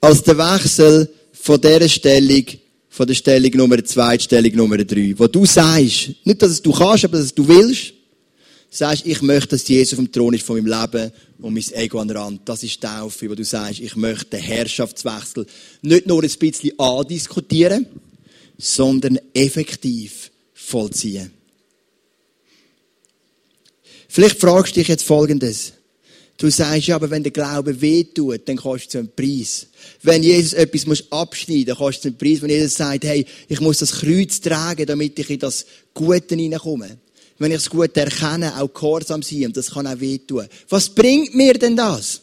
als 0.00 0.24
der 0.24 0.38
Wechsel 0.38 1.08
von 1.32 1.60
dieser 1.60 1.88
Stellung, 1.88 2.44
von 2.88 3.06
der 3.06 3.14
Stellung 3.14 3.52
Nummer 3.54 3.84
zwei, 3.84 4.18
Stellung 4.18 4.56
Nummer 4.56 4.78
drei. 4.78 5.14
Wo 5.16 5.28
du 5.28 5.46
sagst, 5.46 6.10
nicht, 6.24 6.42
dass 6.42 6.50
es 6.50 6.62
du 6.62 6.72
kannst, 6.72 7.04
aber 7.04 7.16
dass 7.16 7.26
es 7.26 7.34
du 7.34 7.46
willst, 7.46 7.92
sagst, 8.70 9.04
ich 9.04 9.20
möchte, 9.20 9.50
dass 9.50 9.66
Jesus 9.66 9.98
auf 9.98 10.04
dem 10.04 10.12
Thron 10.12 10.34
ist 10.34 10.46
von 10.46 10.62
meinem 10.62 10.80
Leben 10.80 11.12
und 11.40 11.54
mein 11.54 11.72
Ego 11.72 11.98
an 11.98 12.08
der 12.08 12.18
Rand. 12.18 12.42
Das 12.44 12.62
ist 12.62 12.80
Taufe, 12.80 13.28
wo 13.28 13.34
du 13.34 13.44
sagst, 13.44 13.80
ich 13.80 13.96
möchte 13.96 14.36
den 14.36 14.40
Herrschaftswechsel 14.40 15.46
nicht 15.82 16.06
nur 16.06 16.22
ein 16.22 16.30
bisschen 16.30 16.78
andiskutieren, 16.78 17.86
sondern 18.56 19.18
effektiv 19.34 20.30
vollziehen. 20.54 21.32
Vielleicht 24.08 24.40
fragst 24.40 24.76
du 24.76 24.80
dich 24.80 24.88
jetzt 24.88 25.04
Folgendes. 25.04 25.72
Du 26.36 26.50
sagst 26.50 26.86
ja, 26.86 26.96
aber 26.96 27.10
wenn 27.10 27.22
der 27.22 27.32
Glaube 27.32 27.80
wehtut, 27.80 28.48
dann 28.48 28.56
kostet 28.56 28.88
es 28.88 28.96
einen 28.96 29.12
Preis. 29.14 29.66
Wenn 30.02 30.22
Jesus 30.22 30.54
etwas 30.54 30.86
muss 30.86 31.12
abschneiden 31.12 31.68
muss, 31.68 31.78
kostet 31.78 32.00
es 32.00 32.06
einen 32.06 32.18
Preis. 32.18 32.42
Wenn 32.42 32.50
Jesus 32.50 32.74
sagt, 32.76 33.04
hey, 33.04 33.26
ich 33.46 33.60
muss 33.60 33.78
das 33.78 33.92
Kreuz 33.92 34.40
tragen, 34.40 34.86
damit 34.86 35.18
ich 35.18 35.28
in 35.28 35.38
das 35.38 35.66
Gute 35.92 36.34
hineinkomme. 36.34 36.98
Wenn 37.40 37.52
ich 37.52 37.56
das 37.56 37.70
Gute 37.70 37.98
erkenne, 37.98 38.60
auch 38.60 38.72
gehorsam 38.72 39.22
sein, 39.22 39.46
und 39.46 39.56
das 39.56 39.70
kann 39.70 39.86
auch 39.86 39.98
wehtun. 39.98 40.46
Was 40.68 40.90
bringt 40.90 41.34
mir 41.34 41.54
denn 41.54 41.74
das? 41.74 42.20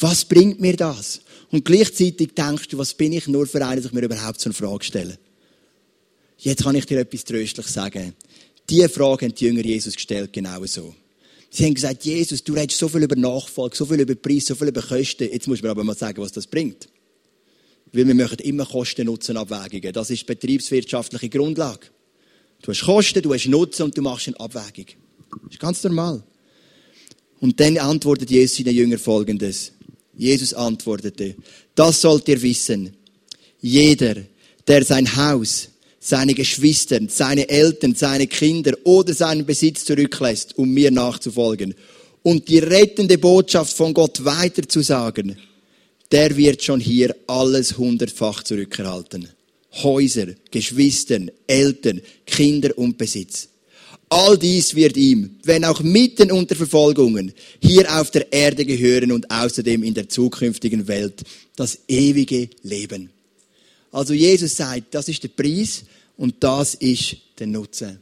Was 0.00 0.24
bringt 0.24 0.58
mir 0.58 0.74
das? 0.76 1.20
Und 1.50 1.62
gleichzeitig 1.62 2.32
denkst 2.34 2.68
du, 2.68 2.78
was 2.78 2.94
bin 2.94 3.12
ich 3.12 3.28
nur 3.28 3.46
für 3.46 3.62
einen, 3.64 3.76
dass 3.76 3.90
ich 3.90 3.92
mir 3.92 4.02
überhaupt 4.02 4.40
so 4.40 4.48
eine 4.48 4.54
Frage 4.54 4.82
stelle? 4.82 5.18
Jetzt 6.38 6.64
kann 6.64 6.74
ich 6.74 6.86
dir 6.86 7.00
etwas 7.00 7.24
tröstlich 7.24 7.66
sagen. 7.66 8.14
Diese 8.66 8.88
Frage 8.88 9.26
haben 9.26 9.34
die 9.34 9.44
Jünger 9.44 9.62
Jesus 9.62 9.94
gestellt, 9.94 10.32
genau 10.32 10.64
so. 10.64 10.94
Sie 11.50 11.66
haben 11.66 11.74
gesagt, 11.74 12.02
Jesus, 12.06 12.42
du 12.42 12.54
redest 12.54 12.78
so 12.78 12.88
viel 12.88 13.02
über 13.02 13.16
Nachfolge, 13.16 13.76
so 13.76 13.84
viel 13.84 14.00
über 14.00 14.14
Preis, 14.14 14.46
so 14.46 14.54
viel 14.54 14.68
über 14.68 14.80
Kosten. 14.80 15.28
Jetzt 15.30 15.48
muss 15.48 15.60
man 15.60 15.72
aber 15.72 15.84
mal 15.84 15.94
sagen, 15.94 16.22
was 16.22 16.32
das 16.32 16.46
bringt. 16.46 16.88
Weil 17.92 18.06
wir 18.06 18.14
machen 18.14 18.38
immer 18.38 18.64
Kosten-Nutzen-Abwägungen. 18.64 19.92
Das 19.92 20.08
ist 20.08 20.24
betriebswirtschaftliche 20.24 21.28
Grundlage. 21.28 21.88
Du 22.62 22.70
hast 22.72 22.82
Kosten, 22.82 23.22
du 23.22 23.32
hast 23.32 23.46
Nutzen 23.46 23.84
und 23.84 23.96
du 23.96 24.02
machst 24.02 24.28
eine 24.28 24.40
Abwägung. 24.40 24.86
Das 25.44 25.52
ist 25.52 25.60
ganz 25.60 25.82
normal. 25.84 26.22
Und 27.40 27.58
dann 27.58 27.78
antwortet 27.78 28.30
Jesus 28.30 28.58
seinen 28.58 28.74
Jüngern 28.74 28.98
folgendes. 28.98 29.72
Jesus 30.16 30.52
antwortete, 30.52 31.36
das 31.74 32.00
sollt 32.02 32.28
ihr 32.28 32.42
wissen. 32.42 32.94
Jeder, 33.60 34.16
der 34.66 34.84
sein 34.84 35.16
Haus, 35.16 35.68
seine 35.98 36.34
Geschwister, 36.34 36.98
seine 37.08 37.48
Eltern, 37.48 37.94
seine 37.94 38.26
Kinder 38.26 38.72
oder 38.84 39.14
seinen 39.14 39.46
Besitz 39.46 39.84
zurücklässt, 39.84 40.56
um 40.58 40.70
mir 40.70 40.90
nachzufolgen 40.90 41.74
und 42.22 42.48
die 42.48 42.58
rettende 42.58 43.18
Botschaft 43.18 43.74
von 43.74 43.94
Gott 43.94 44.24
weiterzusagen, 44.24 45.38
der 46.12 46.36
wird 46.36 46.62
schon 46.62 46.80
hier 46.80 47.14
alles 47.26 47.78
hundertfach 47.78 48.42
zurückerhalten. 48.42 49.28
Häuser, 49.72 50.26
Geschwistern, 50.50 51.30
Eltern, 51.46 52.00
Kinder 52.26 52.76
und 52.76 52.98
Besitz. 52.98 53.48
All 54.08 54.36
dies 54.36 54.74
wird 54.74 54.96
ihm, 54.96 55.36
wenn 55.44 55.64
auch 55.64 55.80
mitten 55.82 56.32
unter 56.32 56.56
Verfolgungen, 56.56 57.32
hier 57.62 58.00
auf 58.00 58.10
der 58.10 58.32
Erde 58.32 58.64
gehören 58.64 59.12
und 59.12 59.30
außerdem 59.30 59.84
in 59.84 59.94
der 59.94 60.08
zukünftigen 60.08 60.88
Welt 60.88 61.22
das 61.54 61.78
ewige 61.86 62.50
Leben. 62.62 63.10
Also 63.92 64.12
Jesus 64.12 64.56
sagt, 64.56 64.94
das 64.94 65.08
ist 65.08 65.22
der 65.22 65.28
Preis 65.28 65.84
und 66.16 66.34
das 66.40 66.74
ist 66.74 67.16
der 67.38 67.46
Nutzen. 67.46 68.00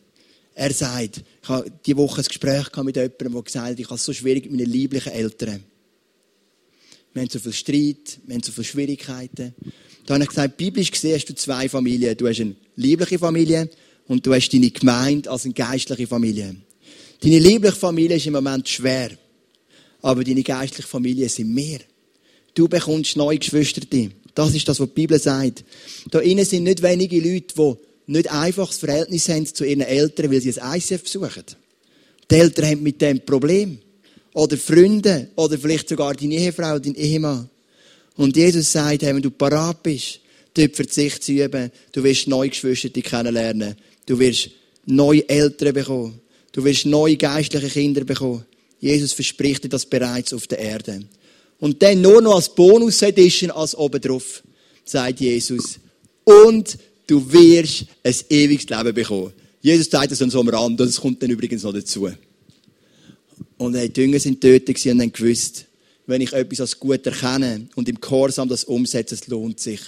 Er 0.55 0.73
sagt, 0.73 1.23
ich 1.43 1.49
habe 1.49 1.71
diese 1.85 1.97
Woche 1.99 2.23
ein 2.23 2.27
Gespräch 2.27 2.67
mit 2.83 2.97
jemandem, 2.97 3.11
der 3.19 3.43
gesagt 3.43 3.67
hat, 3.67 3.79
ich 3.79 3.87
habe 3.87 3.95
es 3.95 4.05
so 4.05 4.13
schwierig 4.13 4.45
mit 4.47 4.61
meinen 4.61 4.71
lieblichen 4.71 5.13
Eltern. 5.13 5.63
Wir 7.13 7.23
haben 7.23 7.31
so 7.31 7.39
viel 7.39 7.53
Streit, 7.53 8.19
wir 8.27 8.35
haben 8.35 8.43
so 8.43 8.53
viele 8.53 8.65
Schwierigkeiten. 8.65 9.55
Da 10.09 10.15
habe 10.15 10.25
ich 10.25 10.31
gesagt, 10.31 10.57
biblisch 10.57 10.91
gesehen 10.91 11.17
hast 11.17 11.27
du 11.27 11.35
zwei 11.35 11.69
Familien. 11.69 12.17
Du 12.17 12.27
hast 12.27 12.41
eine 12.41 12.57
liebliche 12.77 13.19
Familie 13.19 13.69
und 14.07 14.27
du 14.27 14.33
hast 14.33 14.49
deine 14.49 14.71
Gemeinde 14.71 15.31
als 15.31 15.45
eine 15.45 15.53
geistliche 15.53 16.07
Familie. 16.07 16.57
Deine 17.21 17.39
liebliche 17.39 17.77
Familie 17.77 18.17
ist 18.17 18.27
im 18.27 18.33
Moment 18.33 18.67
schwer. 18.67 19.11
Aber 20.01 20.25
deine 20.25 20.43
geistliche 20.43 20.89
Familie 20.89 21.29
sind 21.29 21.53
mehr. 21.53 21.81
Du 22.55 22.69
bekommst 22.69 23.19
neue 23.19 23.37
Geschwister. 23.37 23.83
Das 24.35 24.55
ist 24.55 24.67
das, 24.67 24.81
was 24.81 24.89
die 24.89 24.95
Bibel 24.95 25.19
sagt. 25.19 25.63
Da 26.11 26.21
innen 26.21 26.47
sind 26.47 26.65
nicht 26.65 26.83
wenige 26.83 27.21
Leute, 27.21 27.55
die 27.55 27.75
nicht 28.11 28.33
einfach 28.33 28.69
das 28.69 28.79
Verhältnis 28.79 29.29
haben 29.29 29.45
zu 29.45 29.67
ihren 29.67 29.83
Eltern, 29.83 30.33
weil 30.33 30.41
sie 30.41 30.59
ein 30.59 30.79
ICF 30.79 31.03
besuchen. 31.03 31.45
Die 32.31 32.35
Eltern 32.35 32.65
haben 32.65 32.83
mit 32.83 33.03
dem 33.03 33.21
Problem. 33.21 33.79
Oder 34.33 34.57
Freunde. 34.57 35.29
Oder 35.37 35.59
vielleicht 35.59 35.91
sogar 35.91 36.15
deine 36.15 36.37
Ehefrau, 36.37 36.79
dein 36.79 36.95
Ehemann. 36.95 37.51
Und 38.19 38.37
Jesus 38.37 38.73
sagt, 38.73 39.03
hey, 39.03 39.15
wenn 39.15 39.23
du 39.23 39.31
parat 39.31 39.81
bist, 39.85 40.19
dort 40.53 40.75
Verzicht 40.75 41.23
zu 41.23 41.33
üben, 41.33 41.71
du 41.93 42.03
wirst 42.03 42.27
neue 42.27 42.49
Geschwister 42.49 42.91
kennenlernen. 42.91 43.77
Du 44.07 44.19
wirst 44.19 44.51
neue 44.87 45.27
Eltern 45.29 45.73
bekommen. 45.73 46.21
Du 46.51 46.65
wirst 46.65 46.85
neue 46.85 47.17
geistliche 47.17 47.69
Kinder 47.69 48.03
bekommen. 48.03 48.45
Jesus 48.81 49.13
verspricht 49.13 49.63
dir 49.63 49.69
das 49.69 49.87
bereits 49.87 50.33
auf 50.33 50.49
der 50.49 50.59
Erde. 50.59 51.05
Und 51.61 51.81
dann 51.81 52.01
nur 52.01 52.21
noch 52.21 52.35
als 52.35 52.53
Bonus-Edition, 52.53 53.53
als 53.53 53.77
obendrauf, 53.77 54.43
sagt 54.85 55.21
Jesus. 55.21 55.79
Und 56.25 56.77
du 57.07 57.33
wirst 57.33 57.85
ein 58.03 58.15
ewiges 58.31 58.69
Leben 58.69 58.95
bekommen. 58.95 59.33
Jesus 59.63 59.89
sagt 59.89 60.11
das 60.11 60.19
so 60.19 60.41
einem 60.41 60.49
Rand, 60.49 60.81
und 60.81 60.89
es 60.89 61.01
kommt 61.01 61.23
dann 61.23 61.31
übrigens 61.31 61.63
noch 61.63 61.73
dazu. 61.73 62.11
Und 63.59 63.75
die 63.75 64.01
Jünger 64.01 64.19
sind 64.19 64.41
tötet 64.41 64.85
und 64.87 65.01
haben 65.01 65.13
gewusst, 65.13 65.68
wenn 66.09 66.23
ich 66.23 66.33
etwas 66.33 66.61
als 66.61 66.81
gut 66.81 67.07
erkenne 67.07 67.69
und 67.75 67.89
im 67.89 68.01
Gehorsam 68.01 68.49
das 68.49 68.65
umsetze, 68.65 69.15
es 69.15 69.27
lohnt 69.27 69.61
sich. 69.61 69.81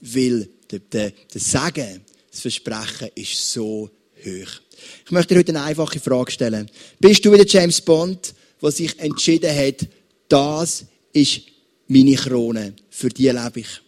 Weil 0.00 0.48
der, 0.70 0.78
der, 0.78 1.10
der 1.10 2.00
das 2.30 2.40
Versprechen 2.40 3.10
ist 3.16 3.52
so 3.52 3.90
hoch. 4.24 4.60
Ich 5.04 5.10
möchte 5.10 5.34
dir 5.34 5.40
heute 5.40 5.52
eine 5.52 5.62
einfache 5.62 5.98
Frage 5.98 6.30
stellen. 6.30 6.70
Bist 7.00 7.24
du 7.24 7.32
wieder 7.32 7.46
James 7.46 7.80
Bond, 7.80 8.34
der 8.62 8.70
sich 8.70 8.98
entschieden 9.00 9.54
hat, 9.54 9.86
das 10.28 10.84
ist 11.12 11.42
meine 11.88 12.14
Krone. 12.14 12.74
Für 12.90 13.08
die 13.08 13.28
lebe 13.28 13.60
ich. 13.60 13.80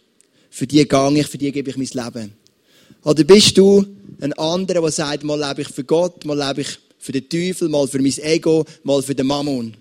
Für 0.49 0.67
die 0.67 0.85
gehe 0.87 1.19
ich, 1.19 1.27
für 1.27 1.37
die 1.37 1.51
gebe 1.51 1.69
ich 1.69 1.77
mein 1.77 2.05
Leben. 2.05 2.33
Oder 3.03 3.23
bist 3.23 3.57
du 3.57 3.85
ein 4.19 4.33
anderer, 4.33 4.81
der 4.81 4.91
sagt, 4.91 5.23
mal 5.23 5.39
lebe 5.39 5.61
ich 5.61 5.69
für 5.69 5.85
Gott, 5.85 6.25
mal 6.25 6.37
lebe 6.37 6.61
ich 6.61 6.79
für 6.99 7.13
den 7.13 7.29
Teufel, 7.29 7.69
mal 7.69 7.87
für 7.87 8.01
mein 8.01 8.17
Ego, 8.17 8.65
mal 8.83 9.01
für 9.01 9.15
den 9.15 9.27
Mammon? 9.27 9.75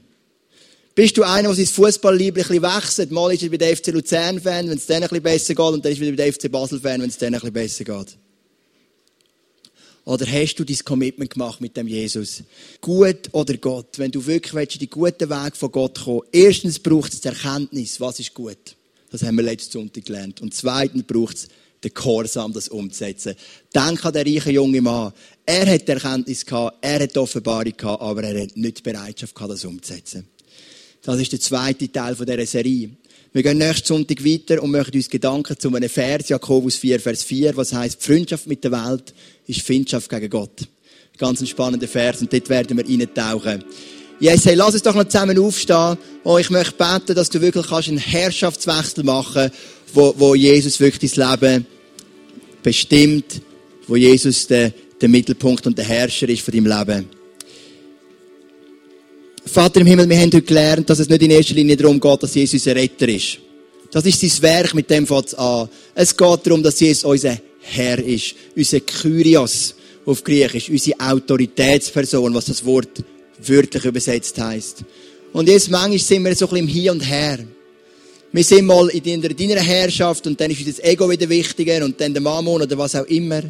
Bist 0.96 1.18
du 1.18 1.24
einer, 1.24 1.48
der 1.48 1.54
sein 1.54 1.66
Fußballliebe 1.66 2.40
ein 2.40 2.48
bisschen 2.48 2.62
wechselt? 2.62 3.10
Mal 3.10 3.34
ist 3.34 3.42
er 3.42 3.50
bei 3.50 3.58
der 3.58 3.76
FC 3.76 3.88
Luzern-Fan, 3.88 4.66
wenn 4.66 4.78
es 4.78 4.86
dann 4.86 5.02
ein 5.02 5.08
bisschen 5.10 5.22
besser 5.22 5.54
geht, 5.54 5.66
und 5.66 5.84
dann 5.84 5.92
ist 5.92 5.98
er 5.98 6.06
wieder 6.06 6.16
bei 6.16 6.24
der 6.24 6.32
FC 6.32 6.50
Basel-Fan, 6.50 7.02
wenn 7.02 7.10
es 7.10 7.18
dann 7.18 7.34
ein 7.34 7.40
bisschen 7.40 7.52
besser 7.52 7.84
geht. 7.84 8.16
Oder 10.06 10.24
hast 10.24 10.54
du 10.54 10.64
dein 10.64 10.78
Commitment 10.78 11.28
gemacht 11.28 11.60
mit 11.60 11.76
dem 11.76 11.86
Jesus? 11.86 12.42
Gut 12.80 13.28
oder 13.32 13.58
Gott? 13.58 13.98
Wenn 13.98 14.10
du 14.10 14.24
wirklich 14.24 14.54
willst, 14.54 14.76
in 14.76 14.78
den 14.78 14.88
guten 14.88 15.28
Weg 15.28 15.54
von 15.54 15.70
Gott 15.70 16.02
kommen 16.02 16.22
erstens 16.32 16.78
braucht 16.78 17.12
es 17.12 17.20
die 17.20 17.28
Erkenntnis, 17.28 18.00
was 18.00 18.18
ist 18.18 18.32
gut. 18.32 18.56
Das 19.10 19.22
haben 19.22 19.36
wir 19.36 19.44
letzten 19.44 19.72
Sonntag 19.72 20.06
gelernt. 20.06 20.40
Und 20.40 20.54
zweitens 20.54 21.02
braucht 21.02 21.36
es 21.36 21.48
den 21.84 21.92
Gehorsam, 21.92 22.54
das 22.54 22.70
umzusetzen. 22.70 23.34
Denk 23.74 24.02
an 24.02 24.14
den 24.14 24.26
reichen 24.26 24.54
jungen 24.54 24.82
Mann. 24.82 25.12
Er 25.44 25.66
hat 25.66 25.86
die 25.86 25.92
Erkenntnis 25.92 26.46
gehabt, 26.46 26.78
er 26.80 27.00
hat 27.00 27.14
die 27.14 27.18
Offenbarung 27.18 27.76
gehabt, 27.76 28.00
aber 28.00 28.22
er 28.22 28.44
hat 28.44 28.56
nicht 28.56 28.78
die 28.78 28.82
Bereitschaft 28.82 29.34
gehabt, 29.34 29.52
das 29.52 29.64
umzusetzen. 29.66 30.26
Das 31.06 31.20
ist 31.20 31.30
der 31.30 31.40
zweite 31.40 31.90
Teil 31.92 32.16
dieser 32.16 32.46
Serie. 32.46 32.90
Wir 33.32 33.42
gehen 33.44 33.58
nächsten 33.58 33.86
Sonntag 33.86 34.24
weiter 34.24 34.60
und 34.60 34.72
möchten 34.72 34.96
uns 34.96 35.08
Gedanken 35.08 35.56
zu 35.56 35.72
einem 35.72 35.88
Vers, 35.88 36.28
Jakobus 36.28 36.74
4, 36.74 36.98
Vers 36.98 37.22
4, 37.22 37.56
was 37.56 37.72
heißt, 37.72 38.02
Freundschaft 38.02 38.48
mit 38.48 38.64
der 38.64 38.72
Welt 38.72 39.14
ist 39.46 39.62
Freundschaft 39.62 40.10
gegen 40.10 40.28
Gott. 40.28 40.66
Ganz 41.16 41.40
ein 41.40 41.46
spannender 41.46 41.86
Vers 41.86 42.22
und 42.22 42.32
dort 42.32 42.48
werden 42.48 42.76
wir 42.76 42.84
reintauchen. 42.84 43.62
Jesus, 44.18 44.46
hey, 44.46 44.56
lass 44.56 44.74
uns 44.74 44.82
doch 44.82 44.96
noch 44.96 45.04
zusammen 45.04 45.38
aufstehen. 45.38 45.96
Und 46.24 46.40
ich 46.40 46.50
möchte 46.50 46.74
beten, 46.74 47.14
dass 47.14 47.30
du 47.30 47.40
wirklich 47.40 47.70
einen 47.70 47.98
Herrschaftswechsel 47.98 49.04
machen 49.04 49.32
kannst, 49.34 49.54
wo, 49.94 50.12
wo 50.18 50.34
Jesus 50.34 50.80
wirklich 50.80 51.12
dein 51.12 51.30
Leben 51.30 51.66
bestimmt, 52.64 53.42
wo 53.86 53.94
Jesus 53.94 54.48
der, 54.48 54.72
der 55.00 55.08
Mittelpunkt 55.08 55.68
und 55.68 55.78
der 55.78 55.84
Herrscher 55.84 56.28
ist 56.28 56.42
von 56.42 56.52
deinem 56.52 56.66
Leben. 56.66 57.08
Vater 59.48 59.80
im 59.80 59.86
Himmel, 59.86 60.08
wir 60.08 60.16
haben 60.16 60.26
heute 60.26 60.42
gelernt, 60.42 60.90
dass 60.90 60.98
es 60.98 61.08
nicht 61.08 61.22
in 61.22 61.30
erster 61.30 61.54
Linie 61.54 61.76
darum 61.76 62.00
geht, 62.00 62.22
dass 62.22 62.34
Jesus 62.34 62.66
ein 62.66 62.76
Retter 62.76 63.08
ist. 63.08 63.38
Das 63.92 64.04
ist 64.04 64.20
sein 64.20 64.42
Werk, 64.42 64.74
mit 64.74 64.90
dem 64.90 65.06
fängt 65.06 65.26
es 65.26 65.34
an. 65.34 65.68
Es 65.94 66.16
geht 66.16 66.46
darum, 66.46 66.62
dass 66.62 66.80
Jesus 66.80 67.04
unser 67.04 67.38
Herr 67.60 67.98
ist, 67.98 68.34
unser 68.56 68.80
Kyrios 68.80 69.76
auf 70.04 70.24
Griechisch, 70.24 70.68
unsere 70.68 70.98
Autoritätsperson, 70.98 72.34
was 72.34 72.46
das 72.46 72.64
Wort 72.64 73.04
wörtlich 73.44 73.84
übersetzt 73.84 74.38
heißt. 74.38 74.84
Und 75.32 75.48
jetzt 75.48 75.70
manchmal 75.70 75.98
sind 75.98 76.24
wir 76.24 76.34
so 76.34 76.46
ein 76.46 76.50
bisschen 76.50 76.66
im 76.66 76.68
Hier 76.68 76.92
und 76.92 77.00
Her. 77.00 77.38
Wir 78.32 78.44
sind 78.44 78.66
mal 78.66 78.88
in 78.88 79.22
deiner 79.22 79.60
Herrschaft 79.60 80.26
und 80.26 80.40
dann 80.40 80.50
ist 80.50 80.66
uns 80.66 80.76
das 80.76 80.84
Ego 80.84 81.08
wieder 81.08 81.28
wichtiger 81.28 81.84
und 81.84 82.00
dann 82.00 82.12
der 82.12 82.20
Mammon 82.20 82.62
oder 82.62 82.76
was 82.76 82.96
auch 82.96 83.06
immer. 83.06 83.42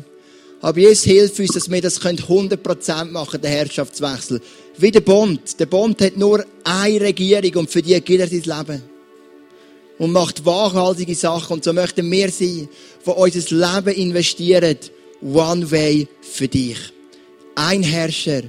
Aber 0.61 0.79
Jesus 0.79 1.05
hilft 1.05 1.39
uns, 1.39 1.51
dass 1.51 1.71
wir 1.71 1.83
das 1.83 2.01
100% 2.01 3.05
machen, 3.07 3.41
den 3.41 3.51
Herrschaftswechsel. 3.51 4.41
Wie 4.79 4.91
der 4.91 5.01
Bund. 5.01 5.59
Der 5.61 5.67
Bund 5.67 6.01
hat 6.01 6.17
nur 6.17 6.45
eine 6.65 7.01
Regierung 7.01 7.57
und 7.57 7.71
für 7.71 7.83
die 7.83 8.01
gilt 8.01 8.21
er 8.21 8.29
sein 8.29 8.43
Leben. 8.43 8.83
Und 9.99 10.13
macht 10.13 10.45
wachhaltige 10.45 11.15
Sachen. 11.15 11.55
Und 11.55 11.65
so 11.65 11.73
möchten 11.73 12.11
wir 12.11 12.31
sein, 12.31 12.69
die 13.05 13.11
unser 13.11 13.57
Leben 13.57 13.95
investieren. 13.97 14.77
One 15.23 15.71
way 15.71 16.09
für 16.21 16.49
dich. 16.49 16.79
Ein 17.55 17.83
Herrscher, 17.83 18.43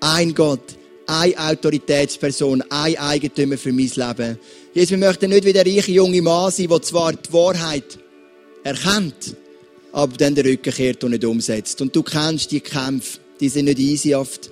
ein 0.00 0.34
Gott, 0.34 0.76
eine 1.06 1.36
Autoritätsperson, 1.36 2.62
ein 2.70 2.96
Eigentümer 2.96 3.58
für 3.58 3.72
mein 3.72 3.90
Leben. 3.94 4.38
Jesus, 4.72 4.90
wir 4.90 4.98
möchten 4.98 5.30
nicht 5.30 5.44
wie 5.44 5.52
der 5.52 5.66
reiche 5.66 5.92
junge 5.92 6.22
Mann 6.22 6.50
sein, 6.50 6.68
der 6.68 6.82
zwar 6.82 7.12
die 7.12 7.32
Wahrheit 7.32 7.98
erkennt, 8.62 9.36
aber 9.92 10.16
dann 10.16 10.34
den 10.34 10.46
Rücken 10.46 10.72
kehrt 10.72 11.04
und 11.04 11.10
nicht 11.10 11.24
umsetzt. 11.24 11.80
Und 11.80 11.94
du 11.94 12.02
kennst 12.02 12.50
die 12.50 12.60
Kämpfe, 12.60 13.18
die 13.40 13.48
sind 13.48 13.66
nicht 13.66 13.78
easy 13.78 14.14
oft. 14.14 14.50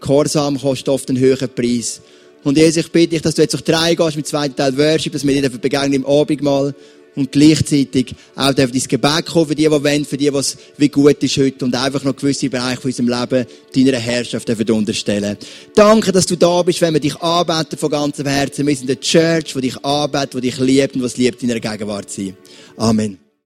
Gehorsam 0.00 0.60
kostet 0.60 0.88
oft 0.88 1.08
einen 1.08 1.18
höheren 1.18 1.48
Preis. 1.48 2.00
Und 2.42 2.58
Jesus, 2.58 2.84
ich 2.84 2.92
bitte 2.92 3.08
dich, 3.08 3.22
dass 3.22 3.34
du 3.34 3.42
jetzt 3.42 3.52
durch 3.52 3.64
drei 3.64 3.94
gehst 3.94 4.16
mit 4.16 4.26
dem 4.26 4.28
zweiten 4.28 4.54
Teil 4.54 4.76
Worship, 4.76 5.12
dass 5.12 5.26
wir 5.26 5.40
dir 5.40 5.48
begegnen 5.48 5.94
im 5.94 6.06
Abendmahl 6.06 6.74
und 7.16 7.32
gleichzeitig 7.32 8.14
auch 8.34 8.52
dein 8.52 8.70
Gebet 8.70 9.26
kommen 9.26 9.46
für 9.46 9.54
die, 9.54 9.64
die 9.64 9.70
wollen, 9.70 10.04
für 10.04 10.16
die, 10.16 10.32
was 10.32 10.56
wie 10.76 10.88
gut 10.88 11.22
ist 11.22 11.36
heute 11.36 11.64
und 11.64 11.74
einfach 11.74 12.02
noch 12.04 12.16
gewisse 12.16 12.50
Bereiche 12.50 12.80
von 12.80 12.90
unserem 12.90 13.08
Leben 13.08 13.46
deiner 13.74 13.98
Herrschaft 13.98 14.48
unterstellen. 14.70 15.36
Danke, 15.74 16.12
dass 16.12 16.26
du 16.26 16.36
da 16.36 16.62
bist, 16.62 16.80
wenn 16.80 16.94
wir 16.94 17.00
dich 17.00 17.16
anbeten 17.16 17.78
von 17.78 17.90
ganzem 17.90 18.26
Herzen. 18.26 18.66
Wir 18.66 18.76
sind 18.76 18.90
eine 18.90 19.00
Church, 19.00 19.54
die 19.54 19.60
dich 19.60 19.84
anbetet, 19.84 20.34
die 20.34 20.40
dich 20.40 20.58
liebt 20.58 20.96
und 20.96 21.02
was 21.02 21.16
liebt 21.16 21.42
in 21.42 21.48
deiner 21.48 21.60
Gegenwart 21.60 22.10
sein. 22.10 22.36
Amen. 22.76 23.23